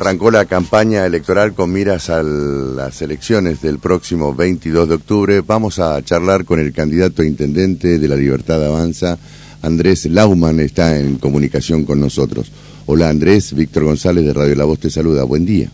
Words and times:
Arrancó 0.00 0.30
la 0.30 0.46
campaña 0.46 1.04
electoral 1.04 1.52
con 1.52 1.70
miras 1.70 2.08
a 2.08 2.22
las 2.22 3.02
elecciones 3.02 3.60
del 3.60 3.78
próximo 3.80 4.34
22 4.34 4.88
de 4.88 4.94
octubre. 4.94 5.42
Vamos 5.42 5.78
a 5.78 6.02
charlar 6.02 6.46
con 6.46 6.58
el 6.58 6.72
candidato 6.72 7.20
a 7.20 7.26
intendente 7.26 7.98
de 7.98 8.08
la 8.08 8.16
Libertad 8.16 8.64
Avanza, 8.64 9.18
Andrés 9.60 10.06
Lauman, 10.06 10.58
está 10.60 10.98
en 10.98 11.18
comunicación 11.18 11.84
con 11.84 12.00
nosotros. 12.00 12.50
Hola 12.86 13.10
Andrés, 13.10 13.52
Víctor 13.52 13.84
González 13.84 14.24
de 14.24 14.32
Radio 14.32 14.54
La 14.54 14.64
Voz 14.64 14.78
te 14.78 14.88
saluda, 14.88 15.24
buen 15.24 15.44
día. 15.44 15.70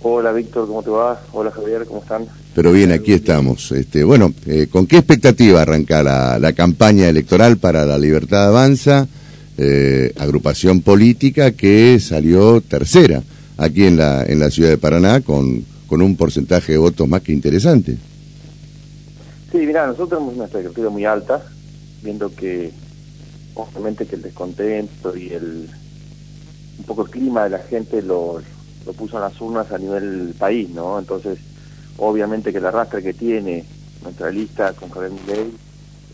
Hola 0.00 0.32
Víctor, 0.32 0.66
¿cómo 0.66 0.82
te 0.82 0.88
va? 0.88 1.20
Hola 1.34 1.50
Javier, 1.50 1.84
¿cómo 1.84 2.00
están? 2.00 2.24
Pero 2.54 2.72
bien, 2.72 2.90
aquí 2.90 3.12
estamos. 3.12 3.70
Este, 3.72 4.02
bueno, 4.02 4.32
eh, 4.46 4.68
¿con 4.70 4.86
qué 4.86 4.96
expectativa 4.96 5.60
arranca 5.60 6.02
la, 6.02 6.52
campaña 6.54 7.06
electoral 7.06 7.58
para 7.58 7.84
la 7.84 7.98
Libertad 7.98 8.46
Avanza? 8.46 9.06
Eh, 9.58 10.14
agrupación 10.16 10.80
política 10.80 11.50
que 11.50 12.00
salió 12.00 12.62
tercera 12.62 13.22
aquí 13.58 13.84
en 13.84 13.96
la, 13.96 14.24
en 14.24 14.38
la 14.38 14.50
ciudad 14.50 14.70
de 14.70 14.78
Paraná 14.78 15.20
con, 15.20 15.64
con 15.86 16.00
un 16.00 16.16
porcentaje 16.16 16.72
de 16.72 16.78
votos 16.78 17.06
más 17.06 17.20
que 17.22 17.32
interesante. 17.32 17.98
Sí, 19.52 19.58
mira, 19.58 19.86
nosotros 19.86 20.10
tenemos 20.10 20.34
una 20.34 20.44
expectativa 20.44 20.90
muy 20.90 21.04
alta, 21.04 21.42
viendo 22.02 22.34
que 22.34 22.70
obviamente 23.54 24.06
que 24.06 24.16
el 24.16 24.22
descontento 24.22 25.16
y 25.16 25.28
el 25.30 25.68
un 26.78 26.84
poco 26.84 27.02
el 27.04 27.10
clima 27.10 27.44
de 27.44 27.50
la 27.50 27.58
gente 27.58 28.00
lo, 28.02 28.40
lo 28.86 28.92
puso 28.92 29.16
en 29.16 29.22
las 29.22 29.40
urnas 29.40 29.72
a 29.72 29.78
nivel 29.78 30.32
país, 30.38 30.70
¿no? 30.70 30.98
Entonces, 30.98 31.38
obviamente 31.96 32.52
que 32.52 32.58
el 32.58 32.66
arrastre 32.66 33.02
que 33.02 33.14
tiene 33.14 33.64
nuestra 34.02 34.30
lista 34.30 34.72
con 34.74 34.88
Javier 34.90 35.10
Milei 35.10 35.50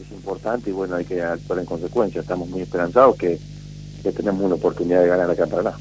es 0.00 0.10
importante 0.10 0.70
y 0.70 0.72
bueno, 0.72 0.96
hay 0.96 1.04
que 1.04 1.20
actuar 1.20 1.58
en 1.58 1.66
consecuencia. 1.66 2.22
Estamos 2.22 2.48
muy 2.48 2.62
esperanzados 2.62 3.16
que, 3.16 3.38
que 4.04 4.12
tenemos 4.12 4.42
una 4.42 4.54
oportunidad 4.54 5.02
de 5.02 5.08
ganar 5.08 5.30
acá 5.30 5.44
en 5.44 5.50
Paraná. 5.50 5.72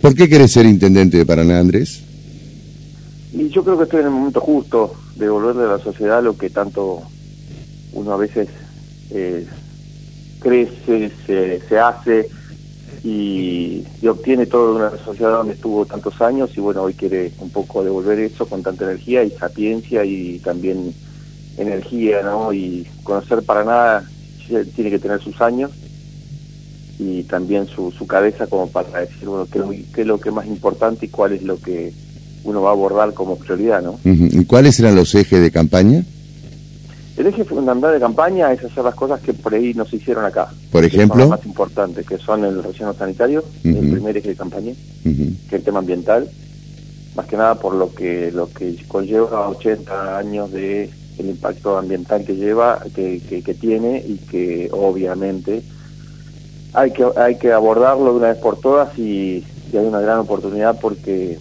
¿Por 0.00 0.14
qué 0.14 0.28
querés 0.28 0.52
ser 0.52 0.66
intendente 0.66 1.18
de 1.18 1.26
Paraná, 1.26 1.60
Andrés? 1.60 2.02
Y 3.32 3.50
yo 3.50 3.62
creo 3.62 3.76
que 3.76 3.84
estoy 3.84 4.00
en 4.00 4.06
el 4.06 4.12
momento 4.12 4.40
justo 4.40 4.94
de 5.14 5.26
devolverle 5.26 5.64
a 5.64 5.76
la 5.76 5.78
sociedad 5.78 6.22
lo 6.22 6.36
que 6.36 6.50
tanto 6.50 7.02
uno 7.92 8.12
a 8.12 8.16
veces 8.16 8.48
eh, 9.10 9.46
crece, 10.40 11.12
se, 11.26 11.60
se 11.68 11.78
hace 11.78 12.28
y, 13.04 13.84
obtiene 14.08 14.46
todo 14.46 14.72
de 14.72 14.86
una 14.86 14.98
sociedad 15.04 15.32
donde 15.32 15.54
estuvo 15.54 15.84
tantos 15.86 16.20
años 16.20 16.50
y 16.56 16.60
bueno, 16.60 16.82
hoy 16.82 16.94
quiere 16.94 17.32
un 17.40 17.50
poco 17.50 17.84
devolver 17.84 18.18
eso 18.18 18.46
con 18.46 18.62
tanta 18.62 18.84
energía 18.84 19.22
y 19.22 19.30
sapiencia 19.30 20.04
y 20.04 20.38
también 20.38 20.94
energía, 21.56 22.22
¿no? 22.22 22.52
Y 22.52 22.86
conocer 23.02 23.42
Paraná 23.42 24.08
tiene 24.48 24.90
que 24.90 24.98
tener 24.98 25.20
sus 25.20 25.40
años 25.40 25.70
y 26.98 27.22
también 27.24 27.66
su, 27.66 27.92
su 27.92 28.06
cabeza 28.06 28.46
como 28.46 28.68
para 28.68 29.00
decir, 29.00 29.28
bueno, 29.28 29.46
qué, 29.50 29.84
qué 29.94 30.00
es 30.02 30.06
lo 30.06 30.18
que 30.18 30.30
es 30.30 30.34
más 30.34 30.46
importante 30.46 31.06
y 31.06 31.08
cuál 31.08 31.32
es 31.32 31.42
lo 31.42 31.58
que 31.58 31.92
uno 32.44 32.62
va 32.62 32.70
a 32.70 32.72
abordar 32.72 33.12
como 33.12 33.36
prioridad, 33.36 33.82
¿no? 33.82 33.98
¿Y 34.04 34.44
cuáles 34.44 34.78
eran 34.80 34.94
los 34.94 35.14
ejes 35.14 35.40
de 35.40 35.50
campaña? 35.50 36.04
El 37.16 37.26
eje 37.26 37.44
fundamental 37.44 37.94
de 37.94 38.00
campaña 38.00 38.52
es 38.52 38.62
hacer 38.62 38.84
las 38.84 38.94
cosas 38.94 39.20
que 39.20 39.32
por 39.32 39.54
ahí 39.54 39.72
no 39.74 39.86
se 39.86 39.96
hicieron 39.96 40.24
acá. 40.24 40.48
Por 40.70 40.84
ejemplo. 40.84 41.20
Son 41.20 41.30
las 41.30 41.38
más 41.38 41.46
importantes, 41.46 42.06
que 42.06 42.18
son 42.18 42.44
el 42.44 42.62
relleno 42.62 42.92
sanitario, 42.92 43.42
el 43.64 43.90
primer 43.90 44.16
eje 44.18 44.28
de 44.30 44.36
campaña, 44.36 44.72
que 45.02 45.34
es 45.46 45.52
el 45.52 45.62
tema 45.62 45.78
ambiental, 45.78 46.28
más 47.14 47.26
que 47.26 47.36
nada 47.36 47.54
por 47.54 47.74
lo 47.74 47.94
que 47.94 48.30
lo 48.30 48.50
que 48.50 48.76
conlleva 48.86 49.48
80 49.48 50.18
años 50.18 50.52
de 50.52 50.90
el 51.18 51.30
impacto 51.30 51.78
ambiental 51.78 52.24
que 52.24 52.36
lleva, 52.36 52.82
que, 52.94 53.22
que, 53.42 53.54
tiene 53.54 54.04
y 54.06 54.18
que 54.18 54.68
obviamente 54.70 55.62
hay 56.76 56.90
que 56.90 57.06
hay 57.16 57.36
que 57.36 57.52
abordarlo 57.52 58.12
de 58.12 58.18
una 58.18 58.28
vez 58.28 58.36
por 58.36 58.60
todas 58.60 58.96
y, 58.98 59.42
hay 59.72 59.84
una 59.84 60.00
gran 60.00 60.20
oportunidad 60.20 60.78
porque 60.80 61.38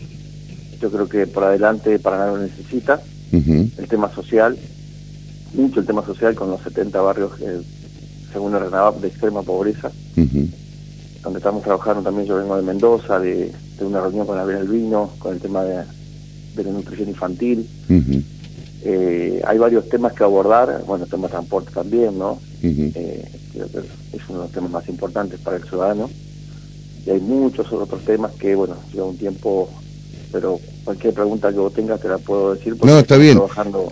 yo 0.81 0.91
creo 0.91 1.07
que 1.07 1.27
por 1.27 1.43
adelante 1.43 1.99
Paraná 1.99 2.27
lo 2.27 2.37
necesita, 2.37 3.01
el 3.31 3.87
tema 3.87 4.13
social, 4.13 4.57
mucho 5.53 5.79
el 5.79 5.85
tema 5.85 6.05
social 6.05 6.35
con 6.35 6.49
los 6.49 6.61
70 6.61 6.99
barrios, 7.01 7.31
eh, 7.39 7.61
según 8.33 8.53
el 8.55 8.61
RENAVAP, 8.61 8.99
de 8.99 9.07
extrema 9.07 9.41
pobreza, 9.41 9.91
donde 10.15 11.37
estamos 11.37 11.63
trabajando 11.63 12.01
también, 12.01 12.27
yo 12.27 12.37
vengo 12.37 12.57
de 12.57 12.63
Mendoza, 12.63 13.19
de, 13.19 13.53
una 13.79 14.01
reunión 14.01 14.25
con 14.25 14.37
Abel 14.37 14.57
Albino, 14.57 15.11
con 15.19 15.33
el 15.33 15.39
tema 15.39 15.63
de, 15.63 15.75
la 15.75 16.71
nutrición 16.71 17.07
infantil. 17.07 17.65
Eh, 18.83 19.41
hay 19.45 19.57
varios 19.57 19.87
temas 19.87 20.11
que 20.13 20.23
abordar, 20.23 20.83
bueno, 20.85 21.05
el 21.05 21.09
tema 21.09 21.27
de 21.27 21.31
transporte 21.31 21.71
también, 21.73 22.17
¿no? 22.17 22.39
Eh, 22.61 23.25
creo 23.53 23.67
que 23.71 23.79
es 24.17 24.23
uno 24.29 24.39
de 24.39 24.45
los 24.45 24.51
temas 24.51 24.71
más 24.71 24.89
importantes 24.89 25.39
para 25.39 25.57
el 25.57 25.63
ciudadano. 25.63 26.09
Y 27.05 27.09
hay 27.11 27.19
muchos 27.19 27.71
otros 27.71 28.03
temas 28.03 28.31
que, 28.33 28.55
bueno, 28.55 28.75
lleva 28.91 29.05
un 29.05 29.17
tiempo, 29.17 29.69
pero 30.31 30.59
cualquier 30.83 31.13
pregunta 31.13 31.51
que 31.51 31.59
vos 31.59 31.73
tengas 31.73 32.01
te 32.01 32.07
la 32.07 32.17
puedo 32.17 32.55
decir. 32.55 32.75
Porque 32.77 32.93
no, 32.93 32.99
está 32.99 33.17
bien. 33.17 33.37
Trabajando 33.37 33.87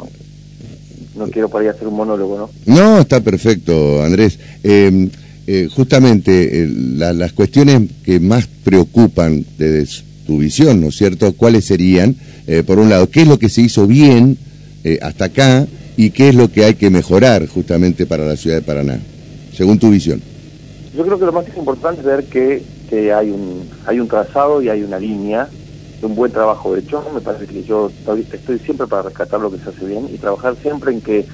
no 1.16 1.28
quiero 1.30 1.50
por 1.50 1.62
ahí 1.62 1.68
hacer 1.68 1.88
un 1.88 1.96
monólogo, 1.96 2.38
¿no? 2.38 2.50
No, 2.66 3.00
está 3.00 3.22
perfecto, 3.22 4.04
Andrés. 4.04 4.40
Em, 4.64 5.10
eh, 5.46 5.68
justamente 5.74 6.64
eh, 6.64 6.68
las 6.96 7.34
cuestiones 7.34 7.90
que 8.04 8.20
más 8.20 8.48
preocupan 8.64 9.46
desde 9.58 10.04
tu 10.26 10.38
visión, 10.38 10.82
¿no 10.82 10.88
es 10.88 10.96
cierto? 10.96 11.34
¿Cuáles 11.34 11.66
serían? 11.66 12.16
Eh, 12.48 12.64
por 12.66 12.80
un 12.80 12.90
lado, 12.90 13.10
¿qué 13.10 13.22
es 13.22 13.28
lo 13.28 13.38
que 13.38 13.50
se 13.50 13.62
hizo 13.62 13.88
bien 13.88 14.38
hasta 15.02 15.26
acá 15.26 15.66
y 15.96 16.10
qué 16.10 16.28
es 16.28 16.36
lo 16.36 16.52
que 16.52 16.66
hay 16.66 16.74
que 16.74 16.90
mejorar 16.90 17.48
justamente 17.48 18.06
para 18.06 18.26
la 18.26 18.36
ciudad 18.36 18.58
de 18.58 18.64
Paraná, 18.64 19.00
según 19.54 19.80
tu 19.80 19.90
visión? 19.90 20.22
Yo 20.96 21.04
creo 21.04 21.18
que 21.18 21.26
lo 21.26 21.32
más 21.32 21.46
importante 21.56 22.02
es 22.02 22.06
ver 22.06 22.26
que, 22.26 22.64
que 22.90 23.14
hay, 23.14 23.32
un, 23.32 23.68
hay 23.86 24.00
un 24.00 24.08
trazado 24.08 24.62
y 24.62 24.70
hay 24.70 24.84
una 24.84 25.00
línea 25.00 25.50
un 26.06 26.16
buen 26.16 26.32
trabajo 26.32 26.76
hecho. 26.76 27.04
Me 27.14 27.22
parece 27.22 27.48
que 27.48 27.64
yo 27.64 27.92
estoy 28.32 28.60
siempre 28.60 28.88
para 28.88 29.04
rescatar 29.04 29.40
lo 29.40 29.52
que 29.52 29.58
se 29.60 29.70
hace 29.70 29.86
bien 29.86 30.08
y 30.14 30.18
trabajar 30.18 30.56
siempre 30.62 30.92
en 30.92 31.02
que 31.02 31.26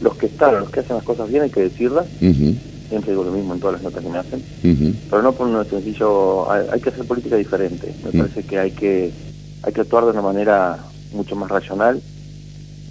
los 0.00 0.16
que 0.16 0.26
están, 0.26 0.60
los 0.60 0.70
que 0.70 0.80
hacen 0.80 0.96
las 0.96 1.04
cosas 1.04 1.28
bien, 1.28 1.42
hay 1.42 1.50
que 1.50 1.62
decirlas. 1.62 2.06
Siempre 2.88 3.12
digo 3.12 3.24
lo 3.24 3.32
mismo 3.32 3.54
en 3.54 3.60
todas 3.60 3.74
las 3.74 3.82
notas 3.82 4.02
que 4.02 4.10
me 4.10 4.18
hacen. 4.18 4.42
Pero 5.10 5.22
no 5.22 5.32
por 5.32 5.46
un 5.46 5.68
sencillo, 5.68 6.50
hay, 6.50 6.80
que 6.80 6.90
hacer 6.90 7.04
política 7.06 7.36
diferente. 7.36 7.92
Me 8.04 8.18
parece 8.18 8.42
que 8.42 8.58
hay 8.58 8.70
que 8.70 9.10
hay 9.62 9.72
que 9.72 9.80
actuar 9.80 10.04
de 10.04 10.12
una 10.12 10.22
manera 10.22 10.78
mucho 11.12 11.34
más 11.34 11.50
racional 11.50 12.00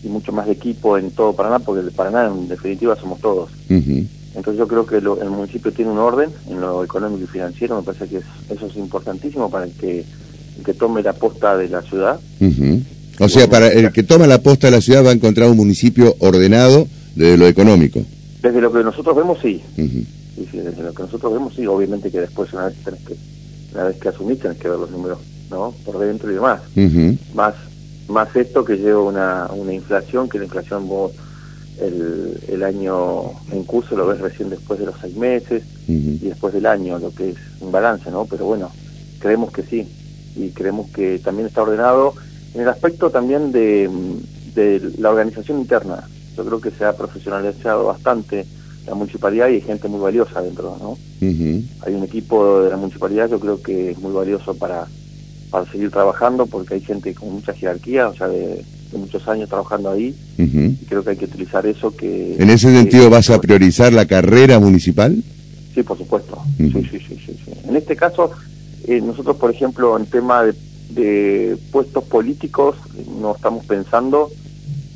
y 0.03 0.07
mucho 0.09 0.33
más 0.33 0.47
de 0.47 0.51
equipo 0.51 0.97
en 0.97 1.11
todo 1.11 1.33
Paraná, 1.33 1.59
porque 1.59 1.81
el 1.81 1.91
Paraná 1.91 2.27
en 2.27 2.47
definitiva 2.47 2.95
somos 2.97 3.19
todos. 3.21 3.49
Entonces 4.37 4.59
yo 4.59 4.67
creo 4.67 4.85
que 4.85 4.97
el 4.97 5.29
municipio 5.29 5.73
tiene 5.73 5.91
un 5.91 5.97
orden 5.97 6.29
en 6.47 6.61
lo 6.61 6.83
económico 6.83 7.23
y 7.23 7.27
financiero, 7.27 7.75
me 7.75 7.81
parece 7.83 8.07
que 8.07 8.17
eso 8.53 8.67
es 8.67 8.75
importantísimo 8.77 9.49
para 9.49 9.67
que 9.67 10.05
que 10.63 10.73
tome 10.73 11.03
la 11.03 11.13
posta 11.13 11.57
de 11.57 11.69
la 11.69 11.81
ciudad. 11.81 12.19
O 13.19 13.29
sea, 13.29 13.49
para 13.49 13.67
el 13.67 13.91
que 13.91 14.03
toma 14.03 14.27
la 14.27 14.41
posta 14.41 14.67
de 14.67 14.71
la 14.71 14.81
ciudad 14.81 15.05
va 15.05 15.09
a 15.09 15.13
encontrar 15.13 15.49
un 15.49 15.57
municipio 15.57 16.15
ordenado 16.19 16.87
desde 17.15 17.37
lo 17.37 17.47
económico. 17.47 18.01
Desde 18.41 18.61
lo 18.61 18.71
que 18.71 18.83
nosotros 18.83 19.15
vemos, 19.15 19.39
sí. 19.41 19.61
desde 19.75 20.83
lo 20.83 20.93
que 20.93 21.03
nosotros 21.03 21.33
vemos, 21.33 21.53
sí. 21.55 21.65
Obviamente 21.65 22.11
que 22.11 22.21
después, 22.21 22.53
una 22.53 22.65
vez, 22.65 22.75
tenés 22.83 23.01
que, 23.01 23.15
una 23.73 23.85
vez 23.85 23.97
que 23.97 24.09
asumís, 24.09 24.39
tenés 24.39 24.57
que 24.57 24.69
ver 24.69 24.77
los 24.77 24.91
números, 24.91 25.19
¿no? 25.49 25.73
Por 25.85 25.99
dentro 25.99 26.31
y 26.31 26.35
demás. 26.35 26.61
Más 27.33 27.55
más 28.07 28.33
esto 28.35 28.63
que 28.63 28.77
lleva 28.77 29.01
una, 29.01 29.47
una 29.53 29.73
inflación, 29.73 30.29
que 30.29 30.37
la 30.37 30.45
inflación 30.45 30.87
vos 30.87 31.11
el, 31.79 32.39
el 32.47 32.63
año 32.63 33.31
en 33.51 33.63
curso 33.63 33.95
lo 33.95 34.07
ves 34.07 34.19
recién 34.19 34.49
después 34.49 34.79
de 34.79 34.85
los 34.85 34.95
seis 34.99 35.15
meses 35.15 35.63
y 35.87 36.17
después 36.17 36.53
del 36.53 36.65
año, 36.65 36.99
lo 36.99 37.13
que 37.13 37.29
es 37.29 37.37
un 37.61 37.71
balance, 37.71 38.11
¿no? 38.11 38.25
Pero 38.25 38.45
bueno, 38.45 38.71
creemos 39.19 39.51
que 39.51 39.63
sí 39.63 39.87
y 40.35 40.49
creemos 40.49 40.89
que 40.91 41.19
también 41.19 41.47
está 41.47 41.63
ordenado 41.63 42.13
en 42.53 42.61
el 42.61 42.69
aspecto 42.69 43.09
también 43.09 43.51
de, 43.51 43.89
la 44.97 45.11
organización 45.11 45.59
interna. 45.59 46.03
Yo 46.35 46.43
creo 46.43 46.59
que 46.59 46.71
se 46.71 46.83
ha 46.83 46.95
profesionalizado 46.95 47.85
bastante 47.85 48.45
la 48.87 48.95
municipalidad 48.95 49.49
y 49.49 49.53
hay 49.53 49.61
gente 49.61 49.87
muy 49.87 49.99
valiosa 49.99 50.41
dentro, 50.41 50.77
¿no? 50.81 50.97
Hay 51.21 51.93
un 51.93 52.03
equipo 52.03 52.61
de 52.61 52.69
la 52.71 52.77
municipalidad 52.77 53.29
yo 53.29 53.39
creo 53.39 53.61
que 53.61 53.91
es 53.91 53.99
muy 53.99 54.11
valioso 54.11 54.55
para, 54.55 54.87
para 55.51 55.69
seguir 55.71 55.91
trabajando 55.91 56.47
porque 56.47 56.75
hay 56.75 56.81
gente 56.81 57.13
con 57.13 57.33
mucha 57.33 57.53
jerarquía, 57.53 58.07
o 58.07 58.15
sea, 58.15 58.27
de, 58.27 58.65
muchos 58.95 59.27
años 59.27 59.49
trabajando 59.49 59.91
ahí 59.91 60.15
y 60.37 60.85
creo 60.85 61.03
que 61.03 61.11
hay 61.11 61.17
que 61.17 61.25
utilizar 61.25 61.65
eso 61.65 61.95
que... 61.95 62.35
¿En 62.39 62.49
ese 62.49 62.71
sentido 62.71 63.09
vas 63.09 63.29
a 63.29 63.41
priorizar 63.41 63.91
la 63.91 64.05
carrera 64.05 64.59
municipal? 64.59 65.15
Sí, 65.73 65.83
por 65.83 65.97
supuesto. 65.97 66.41
sí, 66.57 66.71
sí, 66.71 66.99
sí, 66.99 67.19
sí, 67.25 67.37
sí. 67.45 67.51
En 67.67 67.75
este 67.75 67.95
caso 67.95 68.31
eh, 68.87 69.01
nosotros, 69.01 69.35
por 69.35 69.51
ejemplo, 69.51 69.97
en 69.97 70.05
tema 70.05 70.43
de, 70.89 71.57
puestos 71.71 72.05
políticos, 72.05 72.77
no 73.19 73.35
estamos 73.35 73.65
pensando 73.65 74.31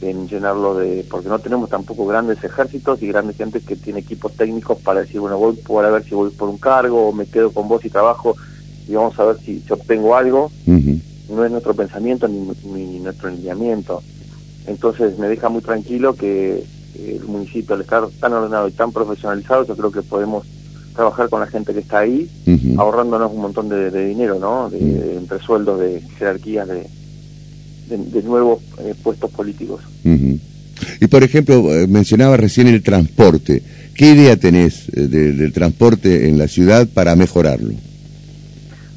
en 0.01 0.27
llenarlo 0.27 0.75
de, 0.75 1.05
porque 1.09 1.27
no 1.27 1.37
tenemos 1.39 1.69
tampoco 1.69 2.07
grandes 2.07 2.44
ejércitos 2.44 3.03
y 3.03 3.07
grandes 3.07 3.35
gente 3.35 3.59
que 3.59 3.75
tiene 3.75 3.99
equipos 3.99 4.33
técnicos 4.33 4.79
para 4.79 5.01
decir, 5.01 5.19
bueno, 5.19 5.37
voy 5.37 5.57
por 5.57 5.85
a 5.85 5.91
ver 5.91 6.03
si 6.05 6.15
voy 6.15 6.31
por 6.31 6.49
un 6.49 6.57
cargo 6.57 7.09
o 7.09 7.13
me 7.13 7.25
quedo 7.25 7.51
con 7.51 7.67
vos 7.67 7.83
y 7.85 7.89
trabajo 7.89 8.35
y 8.87 8.94
vamos 8.94 9.19
a 9.19 9.25
ver 9.25 9.37
si, 9.45 9.61
obtengo 9.69 10.15
algo. 10.15 10.49
No 11.31 11.45
es 11.45 11.51
nuestro 11.51 11.74
pensamiento 11.74 12.28
ni, 12.28 13.00
nuestro 13.00 13.30
lineamiento. 13.30 14.01
Entonces 14.68 15.18
me 15.18 15.28
deja 15.28 15.50
muy 15.50 15.62
tranquilo 15.62 16.16
que 16.16 16.63
el 16.95 17.24
municipio, 17.24 17.75
al 17.75 17.81
estar 17.81 18.07
tan 18.19 18.33
ordenado 18.33 18.68
y 18.68 18.72
tan 18.72 18.92
profesionalizado, 18.92 19.66
yo 19.66 19.75
creo 19.75 19.92
que 19.92 20.01
podemos 20.01 20.45
trabajar 20.94 21.30
con 21.30 21.39
la 21.39 21.48
gente 21.48 21.74
que 21.74 21.80
está 21.80 22.00
ahí, 22.00 22.30
ahorrándonos 22.78 23.31
un 23.31 23.42
montón 23.42 23.69
de, 23.69 24.07
dinero, 24.07 24.39
¿no? 24.39 24.69
De, 24.69 25.18
entre 25.18 25.39
sueldos, 25.39 25.80
de 25.80 26.01
jerarquías, 26.18 26.68
de, 26.68 26.86
de, 27.88 28.24
nuevos 28.24 28.62
eh, 28.80 28.94
puestos 29.01 29.31
políticos. 29.31 29.81
Y 30.04 31.07
por 31.07 31.24
ejemplo, 31.24 31.74
eh, 31.74 31.88
mencionaba 31.88 32.38
recién 32.38 32.68
el 32.68 32.83
transporte. 32.83 33.63
¿Qué 33.95 34.12
idea 34.12 34.36
tenés 34.38 34.88
eh, 34.89 35.07
del 35.07 35.54
transporte 35.54 36.28
en 36.28 36.38
la 36.38 36.48
ciudad 36.48 36.88
para 36.88 37.16
mejorarlo? 37.16 37.74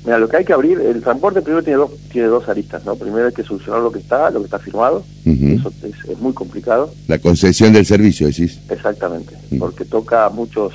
Mira, 0.04 0.18
lo 0.18 0.28
que 0.28 0.36
hay 0.36 0.44
que 0.44 0.52
abrir, 0.52 0.80
el 0.80 1.00
transporte 1.02 1.40
primero 1.40 1.62
tiene 1.62 1.78
dos, 1.78 1.90
tiene 2.12 2.28
dos 2.28 2.46
aristas, 2.48 2.84
¿no? 2.84 2.94
Primero 2.94 3.26
hay 3.26 3.32
que 3.32 3.42
solucionar 3.42 3.80
lo 3.80 3.90
que 3.90 4.00
está, 4.00 4.30
lo 4.30 4.40
que 4.40 4.44
está 4.44 4.58
firmado, 4.58 5.02
eso 5.24 5.72
es, 5.82 6.18
muy 6.18 6.34
complicado. 6.34 6.92
La 7.08 7.18
concesión 7.18 7.72
del 7.72 7.86
servicio, 7.86 8.26
decís. 8.26 8.60
Exactamente, 8.68 9.34
porque 9.58 9.86
toca 9.86 10.26
a 10.26 10.30
muchos 10.30 10.74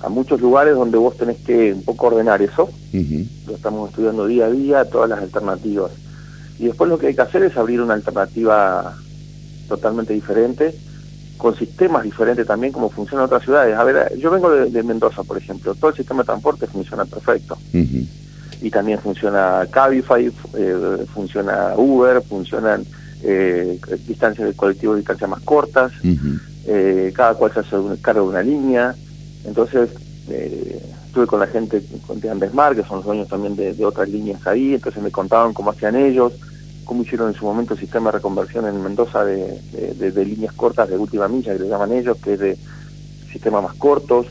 a 0.00 0.08
muchos 0.08 0.40
lugares 0.40 0.74
donde 0.74 0.98
vos 0.98 1.16
tenés 1.16 1.36
que 1.38 1.72
un 1.72 1.82
poco 1.84 2.08
ordenar 2.08 2.42
eso. 2.42 2.70
Lo 3.46 3.54
estamos 3.54 3.90
estudiando 3.90 4.26
día 4.26 4.46
a 4.46 4.50
día, 4.50 4.84
todas 4.84 5.08
las 5.08 5.20
alternativas. 5.20 5.92
Y 6.58 6.66
después 6.66 6.90
lo 6.90 6.98
que 6.98 7.08
hay 7.08 7.14
que 7.14 7.22
hacer 7.22 7.42
es 7.44 7.56
abrir 7.56 7.80
una 7.80 7.94
alternativa 7.94 8.96
totalmente 9.68 10.12
diferente, 10.12 10.74
con 11.42 11.56
sistemas 11.56 12.04
diferentes 12.04 12.46
también, 12.46 12.72
como 12.72 12.88
funciona 12.88 13.22
en 13.22 13.26
otras 13.26 13.42
ciudades. 13.42 13.76
A 13.76 13.82
ver, 13.82 14.16
yo 14.16 14.30
vengo 14.30 14.48
de, 14.48 14.82
Mendoza, 14.84 15.24
por 15.24 15.36
ejemplo, 15.36 15.74
todo 15.74 15.90
el 15.90 15.96
sistema 15.96 16.22
de 16.22 16.26
transporte 16.26 16.68
funciona 16.68 17.04
perfecto. 17.04 17.58
Y 18.60 18.70
también 18.70 19.00
funciona 19.00 19.66
Cabify, 19.68 20.32
eh, 20.56 21.06
funciona 21.12 21.72
Uber, 21.76 22.22
funcionan 22.22 22.84
eh, 23.24 23.76
distancias 24.06 24.46
de 24.46 24.54
colectivo, 24.54 24.94
distancias 24.94 25.28
más 25.28 25.40
cortas, 25.40 25.90
eh, 26.64 27.12
cada 27.12 27.34
cual 27.34 27.52
se 27.52 27.58
hace 27.58 27.76
cargo 28.00 28.22
de 28.22 28.28
una 28.28 28.42
línea. 28.42 28.94
Entonces, 29.44 29.90
estuve 30.28 31.26
con 31.26 31.40
la 31.40 31.48
gente 31.48 31.82
de 32.14 32.30
Andesmar, 32.30 32.76
que 32.76 32.84
son 32.84 32.98
los 32.98 33.06
dueños 33.06 33.26
también 33.26 33.56
de, 33.56 33.74
de 33.74 33.84
otras 33.84 34.08
líneas 34.08 34.46
ahí, 34.46 34.74
entonces 34.74 35.02
me 35.02 35.10
contaban 35.10 35.52
cómo 35.52 35.72
hacían 35.72 35.96
ellos 35.96 36.34
cómo 36.84 37.02
hicieron 37.02 37.28
en 37.28 37.34
su 37.34 37.44
momento 37.44 37.74
el 37.74 37.80
sistema 37.80 38.10
de 38.10 38.18
reconversión 38.18 38.66
en 38.66 38.82
Mendoza 38.82 39.24
de, 39.24 39.60
de, 39.94 40.24
líneas 40.24 40.52
cortas 40.54 40.88
de 40.88 40.96
última 40.96 41.28
milla, 41.28 41.52
que 41.52 41.60
le 41.60 41.68
llaman 41.68 41.92
ellos, 41.92 42.16
que 42.22 42.34
es 42.34 42.40
de 42.40 42.58
sistemas 43.30 43.62
más 43.62 43.74
cortos, 43.74 44.26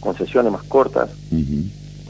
concesiones 0.00 0.52
más 0.52 0.62
cortas. 0.64 1.10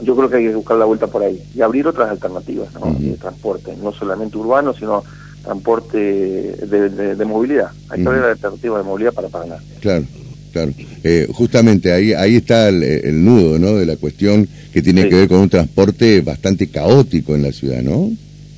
Yo 0.01 0.15
creo 0.15 0.29
que 0.29 0.37
hay 0.37 0.43
que 0.45 0.55
buscar 0.55 0.77
la 0.77 0.85
vuelta 0.85 1.07
por 1.07 1.23
ahí 1.23 1.43
y 1.53 1.61
abrir 1.61 1.85
otras 1.87 2.09
alternativas 2.09 2.69
de 2.99 3.17
transporte, 3.17 3.75
no 3.81 3.91
solamente 3.91 4.37
urbano, 4.37 4.73
sino 4.73 5.03
transporte 5.43 5.97
de, 5.97 7.25
movilidad. 7.25 7.71
Hay 7.89 8.01
que 8.01 8.07
abrir 8.07 8.21
la 8.23 8.31
alternativa 8.31 8.77
de 8.77 8.83
movilidad 8.83 9.13
para 9.13 9.29
Paraná. 9.29 9.57
Claro. 9.79 10.05
Claro, 10.51 10.73
eh, 11.03 11.27
justamente 11.31 11.91
ahí 11.93 12.11
ahí 12.13 12.37
está 12.37 12.69
el, 12.69 13.23
nudo, 13.23 13.59
¿no? 13.59 13.75
De 13.75 13.85
la 13.85 13.97
cuestión 13.97 14.49
que 14.73 14.81
tiene 14.81 15.07
que 15.07 15.13
ver 15.13 15.27
con 15.27 15.41
un 15.41 15.49
transporte 15.49 16.21
bastante 16.21 16.67
caótico 16.69 17.35
en 17.35 17.43
la 17.43 17.51
ciudad, 17.51 17.83
¿no? 17.83 18.11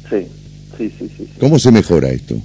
Sí, 0.09 0.25
sí, 0.77 0.93
sí, 0.97 1.09
sí. 1.17 1.29
¿Cómo 1.39 1.59
se 1.59 1.71
mejora 1.71 2.09
esto? 2.09 2.35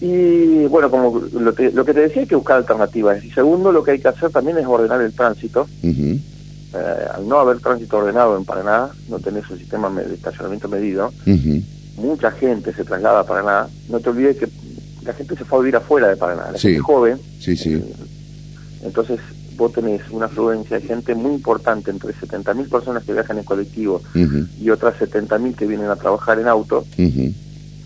Y 0.00 0.66
bueno, 0.66 0.90
como 0.90 1.20
lo, 1.32 1.40
lo, 1.40 1.84
que 1.84 1.94
te 1.94 2.00
decía, 2.00 2.22
hay 2.22 2.28
que 2.28 2.36
buscar 2.36 2.58
alternativas. 2.58 3.24
Y 3.24 3.30
segundo, 3.30 3.72
lo 3.72 3.82
que 3.82 3.92
hay 3.92 3.98
que 3.98 4.08
hacer 4.08 4.30
también 4.30 4.58
es 4.58 4.66
ordenar 4.66 5.00
el 5.00 5.12
tránsito. 5.12 5.66
Eh, 5.82 7.06
al 7.14 7.26
no 7.26 7.38
haber 7.38 7.60
tránsito 7.60 7.96
ordenado 7.98 8.36
en 8.36 8.44
Paraná, 8.44 8.90
no 9.08 9.18
tenés 9.18 9.48
un 9.48 9.58
sistema 9.58 9.88
de 9.90 10.14
estacionamiento 10.14 10.68
medido, 10.68 11.12
mucha 11.96 12.30
gente 12.32 12.74
se 12.74 12.84
traslada 12.84 13.20
a 13.20 13.24
Paraná. 13.24 13.68
No 13.88 14.00
te 14.00 14.10
olvides 14.10 14.36
que 14.36 14.48
la 15.02 15.14
gente 15.14 15.36
se 15.36 15.44
fue 15.44 15.58
a 15.58 15.62
vivir 15.62 15.76
afuera 15.76 16.08
de 16.08 16.16
Paraná, 16.16 16.50
la 16.52 16.58
gente 16.58 16.80
joven. 16.80 17.18
Sí, 17.40 17.56
sí. 17.56 17.74
Eh, 17.74 17.84
entonces, 18.84 19.18
vos 19.56 19.72
tenés 19.72 20.02
una 20.10 20.26
afluencia 20.26 20.78
de 20.78 20.86
gente 20.86 21.14
muy 21.14 21.32
importante, 21.34 21.90
entre 21.90 22.12
70.000 22.14 22.68
personas 22.68 23.04
que 23.04 23.12
viajan 23.12 23.38
en 23.38 23.44
colectivo 23.44 24.00
y 24.60 24.70
otras 24.70 24.98
70.000 24.98 25.54
que 25.54 25.66
vienen 25.66 25.88
a 25.88 25.96
trabajar 25.96 26.38
en 26.38 26.48
auto, 26.48 26.84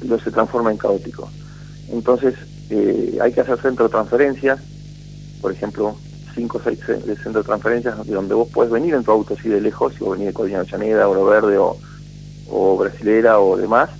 lo 0.07 0.19
se 0.19 0.31
transforma 0.31 0.71
en 0.71 0.77
caótico. 0.79 1.29
Entonces, 1.93 2.35
eh, 2.71 3.19
hay 3.21 3.33
que 3.33 3.41
hacer 3.41 3.61
centro 3.61 3.87
de 3.87 3.91
transferencias, 3.91 4.61
por 5.41 5.53
ejemplo, 5.53 5.97
5 6.35 6.59
o 6.59 6.61
6 6.63 6.79
centros 7.23 7.35
de 7.35 7.43
transferencias 7.43 8.07
donde 8.07 8.35
vos 8.35 8.49
puedes 8.53 8.73
venir 8.73 8.95
en 8.95 9.03
tu 9.05 9.11
auto 9.11 9.35
así 9.39 9.49
de 9.49 9.61
lejos, 9.61 9.95
si 9.95 10.05
vos 10.05 10.13
venís 10.13 10.29
de 10.29 10.33
Codina 10.33 10.65
Chaneda, 10.65 11.09
Oro 11.09 11.25
Verde 11.25 11.59
o, 11.59 11.77
o 12.49 12.77
Brasilera 12.77 13.41
o 13.41 13.57
demás, 13.57 13.91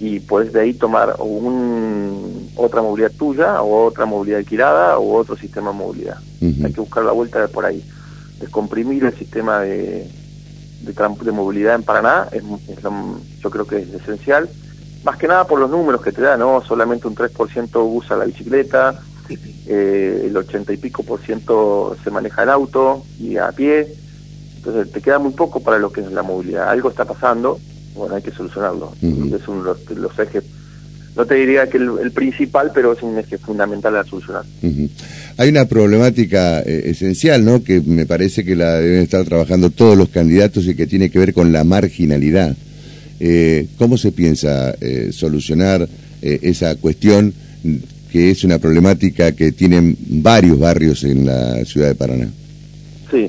y 0.00 0.18
puedes 0.18 0.54
de 0.54 0.62
ahí 0.62 0.72
tomar 0.72 1.16
un, 1.18 2.50
otra 2.56 2.80
movilidad 2.80 3.12
tuya 3.12 3.60
o 3.60 3.84
otra 3.84 4.06
movilidad 4.06 4.38
alquilada 4.38 4.98
o 4.98 5.14
otro 5.14 5.36
sistema 5.36 5.72
de 5.72 5.76
movilidad. 5.76 6.16
Hay 6.40 6.72
que 6.72 6.80
buscar 6.80 7.04
la 7.04 7.12
vuelta 7.12 7.38
de 7.38 7.48
por 7.48 7.66
ahí. 7.66 7.84
Descomprimir 8.40 9.04
el 9.04 9.14
sistema 9.18 9.60
de, 9.60 10.10
de, 10.80 11.32
movilidad 11.32 11.74
en 11.74 11.82
Paraná 11.82 12.28
es, 12.32 12.42
yo 13.40 13.50
creo 13.50 13.66
que 13.66 13.80
es 13.80 13.92
esencial. 13.92 14.48
Más 15.04 15.18
que 15.18 15.28
nada 15.28 15.46
por 15.46 15.60
los 15.60 15.70
números 15.70 16.00
que 16.00 16.12
te 16.12 16.22
da, 16.22 16.38
¿no? 16.38 16.62
Solamente 16.66 17.06
un 17.06 17.14
3% 17.14 17.68
usa 17.74 18.16
la 18.16 18.24
bicicleta, 18.24 18.98
eh, 19.66 20.22
el 20.24 20.34
80 20.34 20.72
y 20.72 20.76
pico 20.78 21.02
por 21.02 21.20
ciento 21.20 21.94
se 22.02 22.10
maneja 22.10 22.42
en 22.42 22.48
auto 22.48 23.04
y 23.18 23.36
a 23.36 23.52
pie. 23.52 23.94
Entonces 24.56 24.90
te 24.92 25.02
queda 25.02 25.18
muy 25.18 25.32
poco 25.32 25.60
para 25.60 25.78
lo 25.78 25.92
que 25.92 26.00
es 26.00 26.10
la 26.10 26.22
movilidad. 26.22 26.70
Algo 26.70 26.88
está 26.88 27.04
pasando 27.04 27.60
bueno, 28.00 28.16
hay 28.16 28.22
que 28.22 28.30
solucionarlo. 28.30 28.92
Es 29.02 29.46
uno 29.46 29.74
de 29.74 29.94
los, 29.94 30.18
ejes, 30.18 30.42
no 31.14 31.26
te 31.26 31.34
diría 31.34 31.68
que 31.68 31.76
el, 31.76 32.10
principal, 32.12 32.72
pero 32.74 32.94
es 32.94 33.02
un 33.02 33.18
eje 33.18 33.36
fundamental 33.36 33.94
a 33.96 34.04
solucionar. 34.04 34.42
Hay 35.36 35.48
una 35.50 35.66
problemática 35.66 36.60
eh, 36.60 36.84
esencial, 36.86 37.44
¿no? 37.44 37.62
Que 37.62 37.82
me 37.82 38.06
parece 38.06 38.42
que 38.42 38.56
la 38.56 38.78
deben 38.78 39.02
estar 39.02 39.24
trabajando 39.26 39.68
todos 39.68 39.98
los 39.98 40.08
candidatos 40.08 40.66
y 40.66 40.74
que 40.74 40.86
tiene 40.86 41.10
que 41.10 41.18
ver 41.18 41.34
con 41.34 41.52
la 41.52 41.62
marginalidad. 41.62 42.56
Eh, 43.20 43.66
¿Cómo 43.76 43.98
se 43.98 44.12
piensa 44.12 44.74
eh, 44.80 45.10
solucionar 45.12 45.86
esa 46.22 46.76
cuestión 46.76 47.32
que 48.12 48.30
es 48.30 48.44
una 48.44 48.58
problemática 48.58 49.32
que 49.32 49.52
tienen 49.52 49.96
varios 50.06 50.58
barrios 50.58 51.04
en 51.04 51.24
la 51.24 51.64
ciudad 51.64 51.88
de 51.88 51.94
Paraná? 51.94 52.28
Sí, 53.10 53.28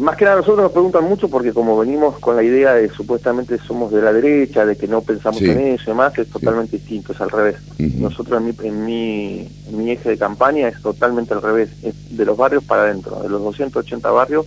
más 0.00 0.16
que 0.16 0.24
nada 0.24 0.38
nosotros 0.38 0.62
nos 0.62 0.72
preguntan 0.72 1.04
mucho 1.04 1.28
porque 1.28 1.52
como 1.52 1.76
venimos 1.78 2.18
con 2.18 2.34
la 2.34 2.42
idea 2.42 2.72
de 2.72 2.88
supuestamente 2.88 3.58
somos 3.58 3.92
de 3.92 4.00
la 4.00 4.12
derecha, 4.12 4.64
de 4.64 4.74
que 4.74 4.88
no 4.88 5.02
pensamos 5.02 5.42
en 5.42 5.58
eso 5.58 5.82
y 5.84 5.86
demás, 5.88 6.16
es 6.18 6.28
totalmente 6.28 6.78
distinto, 6.78 7.12
es 7.12 7.20
al 7.20 7.30
revés. 7.30 7.56
Nosotros 7.78 8.40
en 8.40 8.46
mi, 8.46 8.54
en, 8.66 8.84
mi, 8.86 9.48
mi 9.72 9.90
eje 9.90 10.10
de 10.10 10.18
campaña 10.18 10.68
es 10.68 10.80
totalmente 10.80 11.34
al 11.34 11.42
revés, 11.42 11.68
es 11.82 11.94
de 12.16 12.24
los 12.24 12.36
barrios 12.36 12.64
para 12.64 12.84
adentro, 12.84 13.22
de 13.22 13.28
los 13.28 13.42
280 13.42 14.10
barrios 14.10 14.46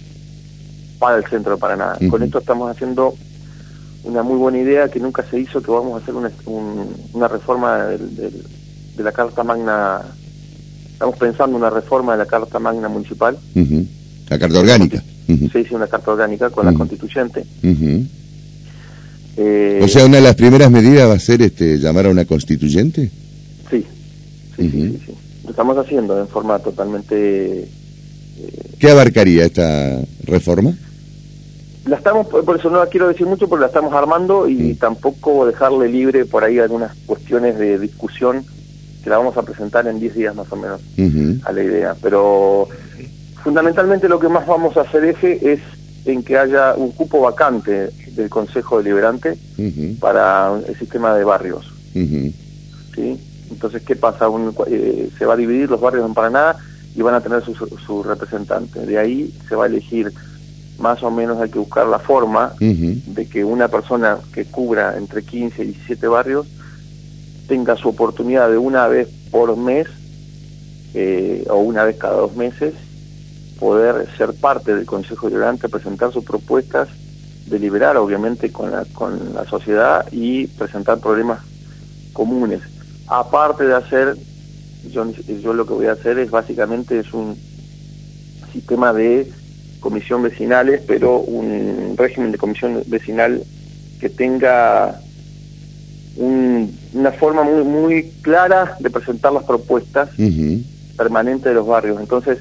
para 0.98 1.18
el 1.18 1.26
centro 1.26 1.54
de 1.54 1.58
Paraná. 1.60 1.98
Con 2.10 2.24
esto 2.24 2.40
estamos 2.40 2.72
haciendo 2.72 3.14
una 4.06 4.24
muy 4.24 4.38
buena 4.38 4.58
idea 4.58 4.90
que 4.90 5.00
nunca 5.00 5.24
se 5.30 5.40
hizo, 5.40 5.62
que 5.62 5.70
vamos 5.70 5.94
a 5.94 6.04
hacer 6.04 6.16
una, 6.16 6.32
una 7.14 7.28
reforma 7.28 7.86
de 7.86 9.04
la 9.04 9.12
Carta 9.12 9.44
Magna, 9.44 10.02
estamos 10.94 11.16
pensando 11.18 11.56
una 11.56 11.70
reforma 11.70 12.14
de 12.14 12.18
la 12.18 12.26
Carta 12.26 12.58
Magna 12.58 12.90
Municipal. 12.90 13.38
La 14.30 14.40
Carta 14.40 14.60
Orgánica 14.60 15.04
se 15.28 15.60
hizo 15.62 15.76
una 15.76 15.88
carta 15.88 16.12
orgánica 16.12 16.50
con 16.50 16.66
la 16.66 16.74
constituyente. 16.74 17.46
Eh, 19.38 19.80
o 19.82 19.88
sea, 19.88 20.06
una 20.06 20.18
de 20.18 20.24
las 20.24 20.36
primeras 20.36 20.70
medidas 20.70 21.10
va 21.10 21.14
a 21.14 21.20
ser 21.20 21.42
este 21.42 21.78
llamar 21.78 22.06
a 22.06 22.10
una 22.10 22.26
constituyente. 22.26 23.10
Sí, 23.70 23.86
sí, 24.56 24.70
sí, 24.70 25.02
sí, 25.06 25.14
Lo 25.44 25.50
estamos 25.52 25.78
haciendo 25.78 26.20
en 26.20 26.28
forma 26.28 26.60
totalmente... 26.60 27.62
Eh, 27.64 27.68
¿Qué 28.80 28.90
abarcaría 28.90 29.46
esta 29.46 30.02
reforma? 30.24 30.74
La 31.86 31.98
estamos, 31.98 32.28
por 32.28 32.58
eso 32.58 32.70
no 32.70 32.80
la 32.80 32.88
quiero 32.88 33.08
decir 33.08 33.26
mucho, 33.26 33.50
porque 33.50 33.62
la 33.62 33.68
estamos 33.68 33.94
armando 33.94 34.48
y 34.48 34.76
tampoco 34.76 35.46
dejarle 35.46 35.90
libre 35.90 36.26
por 36.26 36.44
ahí 36.44 36.60
algunas 36.60 36.96
cuestiones 37.06 37.58
de 37.58 37.78
discusión 37.78 38.46
que 39.04 39.10
la 39.10 39.18
vamos 39.18 39.36
a 39.36 39.44
presentar 39.44 39.86
en 39.88 40.00
10 40.00 40.16
días 40.16 40.36
más 40.36 40.50
o 40.52 40.56
menos 40.56 40.80
a 41.44 41.52
la 41.52 41.64
idea. 41.64 41.96
Pero 42.02 42.70
Fundamentalmente 43.44 44.08
lo 44.08 44.20
que 44.20 44.30
más 44.30 44.48
vamos 44.48 44.78
a 44.78 44.82
hacer 44.82 45.04
eje 45.04 45.54
es 45.54 45.60
en 46.06 46.24
que 46.24 46.38
haya 46.38 46.76
un 46.76 46.92
cupo 46.92 47.22
vacante 47.22 47.90
del 48.16 48.30
Consejo 48.30 48.78
Deliberante 48.78 49.38
para 50.00 50.54
el 50.66 50.78
sistema 50.78 51.14
de 51.14 51.24
barrios. 51.24 51.72
¿Sí? 51.94 53.20
Entonces, 53.52 53.84
¿qué 53.84 53.96
pasa? 53.96 54.28
Eh, 54.68 55.10
se 55.18 55.26
va 55.26 55.34
a 55.34 55.38
dividir 55.38 55.70
los 55.70 55.82
barrios 55.82 56.06
en 56.06 56.14
Paraná 56.14 56.56
y 56.96 57.02
van 57.02 57.16
a 57.16 57.22
tener 57.22 57.44
su, 57.44 57.54
su, 57.54 58.04
representante. 58.04 58.86
De 58.86 58.98
ahí 58.98 59.34
se 59.48 59.56
va 59.56 59.66
a 59.66 59.68
elegir, 59.68 60.12
más 60.80 61.04
o 61.04 61.12
menos 61.12 61.40
hay 61.42 61.50
que 61.50 61.60
buscar 61.60 61.88
la 61.88 62.00
forma 62.00 62.54
de 62.60 63.28
que 63.28 63.44
una 63.44 63.68
persona 63.68 64.20
que 64.34 64.46
cubra 64.46 64.98
entre 64.98 65.24
15 65.24 65.64
y 65.64 65.68
17 65.68 66.08
barrios 66.08 66.48
tenga 67.48 67.76
su 67.76 67.90
oportunidad 67.90 68.50
de 68.50 68.58
una 68.58 68.88
vez 68.88 69.10
por 69.32 69.56
mes 69.58 69.88
eh, 70.94 71.46
o 71.50 71.58
una 71.58 71.84
vez 71.84 71.98
cada 71.98 72.16
dos 72.16 72.36
meses 72.36 72.74
poder 73.64 74.10
ser 74.18 74.34
parte 74.34 74.76
del 74.76 74.86
Consejo 74.86 75.28
Deliberante, 75.28 75.70
presentar 75.70 76.12
sus 76.12 76.26
propuestas, 76.26 76.90
deliberar 77.46 77.96
obviamente 77.96 78.52
con 78.52 78.72
la, 78.72 78.84
con 78.92 79.34
la 79.34 79.46
sociedad 79.46 80.06
y 80.12 80.48
presentar 80.48 81.00
problemas 81.00 81.40
comunes. 82.12 82.60
Aparte 83.08 83.64
de 83.64 83.74
hacer, 83.74 84.18
yo, 84.92 85.10
yo 85.10 85.54
lo 85.54 85.66
que 85.66 85.76
voy 85.76 85.86
a 85.86 85.94
hacer 85.94 86.20
es 86.20 86.30
básicamente 86.30 87.00
es 87.00 87.14
un 87.14 87.38
sistema 88.52 88.92
de 88.92 89.32
comisión 89.80 90.24
vecinales, 90.24 90.82
pero 90.86 91.20
un 91.20 91.96
régimen 91.96 92.34
de 92.34 92.38
comisión 92.38 92.84
vecinal 92.88 93.46
que 94.02 94.10
tenga 94.10 95.00
una 96.18 97.12
forma 97.14 97.44
muy 97.44 97.64
muy 97.64 98.12
clara 98.24 98.76
de 98.82 98.90
presentar 98.90 99.32
las 99.32 99.46
propuestas 99.46 100.10
permanentes 100.98 101.46
de 101.46 101.54
los 101.54 101.66
barrios. 101.66 102.02
Entonces, 102.02 102.40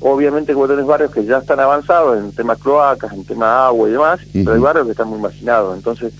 obviamente 0.00 0.54
como 0.54 0.68
tenés 0.68 0.86
barrios 0.86 1.10
que 1.10 1.24
ya 1.24 1.38
están 1.38 1.60
avanzados 1.60 2.18
en 2.18 2.32
temas 2.32 2.58
cloacas, 2.58 3.12
en 3.12 3.24
tema 3.24 3.66
agua 3.66 3.88
y 3.88 3.92
demás, 3.92 4.20
pero 4.32 4.52
hay 4.54 4.60
barrios 4.60 4.86
que 4.86 4.92
están 4.92 5.08
muy 5.08 5.18
marginados. 5.18 5.76
Entonces, 5.76 6.12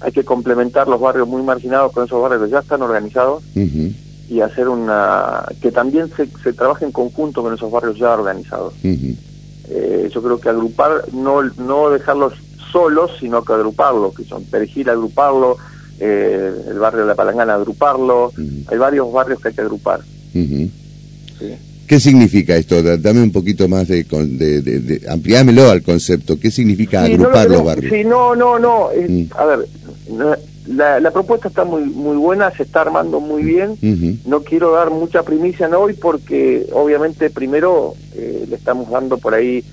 hay 0.00 0.12
que 0.12 0.24
complementar 0.24 0.88
los 0.88 1.00
barrios 1.00 1.28
muy 1.28 1.42
marginados 1.42 1.92
con 1.92 2.04
esos 2.04 2.20
barrios 2.20 2.44
que 2.44 2.50
ya 2.50 2.60
están 2.60 2.82
organizados 2.82 3.42
y 4.28 4.40
hacer 4.40 4.68
una... 4.68 5.44
que 5.60 5.70
también 5.70 6.10
se, 6.16 6.26
se 6.42 6.52
trabaje 6.52 6.84
en 6.84 6.92
conjunto 6.92 7.42
con 7.42 7.54
esos 7.54 7.70
barrios 7.70 7.98
ya 7.98 8.12
organizados. 8.12 8.74
Eh, 9.68 10.08
yo 10.12 10.22
creo 10.22 10.40
que 10.40 10.48
agrupar, 10.48 11.04
no, 11.12 11.42
no 11.42 11.90
dejarlos 11.90 12.34
solos, 12.72 13.10
sino 13.20 13.42
que 13.44 13.52
agruparlos, 13.52 14.14
que 14.14 14.24
son 14.24 14.44
Perejil, 14.44 14.88
agruparlo, 14.88 15.56
eh, 15.98 16.52
el 16.68 16.78
barrio 16.78 17.00
de 17.00 17.06
La 17.06 17.14
Palangana, 17.14 17.54
agruparlo, 17.54 18.32
hay 18.68 18.78
varios 18.78 19.12
barrios 19.12 19.40
que 19.40 19.48
hay 19.48 19.54
que 19.54 19.60
agrupar. 19.62 20.00
¿Qué 21.86 22.00
significa 22.00 22.56
esto? 22.56 22.82
Dame 22.82 23.22
un 23.22 23.32
poquito 23.32 23.68
más 23.68 23.88
de, 23.88 24.04
de, 24.04 25.00
ampliámelo 25.08 25.70
al 25.70 25.82
concepto. 25.82 26.38
¿Qué 26.38 26.50
significa 26.50 27.04
agrupar 27.04 27.48
los 27.48 27.64
barrios? 27.64 27.92
Sí, 27.92 28.04
no, 28.04 28.34
no, 28.34 28.58
no. 28.58 28.88
Mm. 29.08 29.24
A 29.36 29.44
ver, 29.44 29.68
la, 30.66 31.10
propuesta 31.10 31.48
está 31.48 31.64
muy 31.64 31.82
muy 31.82 32.16
buena, 32.16 32.50
se 32.50 32.64
está 32.64 32.80
armando 32.82 33.20
muy 33.20 33.42
bien. 33.42 33.76
No 34.24 34.42
quiero 34.42 34.72
dar 34.72 34.90
mucha 34.90 35.22
primicia 35.22 35.68
hoy 35.78 35.94
porque 35.94 36.66
obviamente 36.72 37.30
primero 37.30 37.94
eh, 38.14 38.46
le 38.48 38.56
estamos 38.56 38.90
dando 38.90 39.18
por 39.18 39.34
ahí 39.34 39.64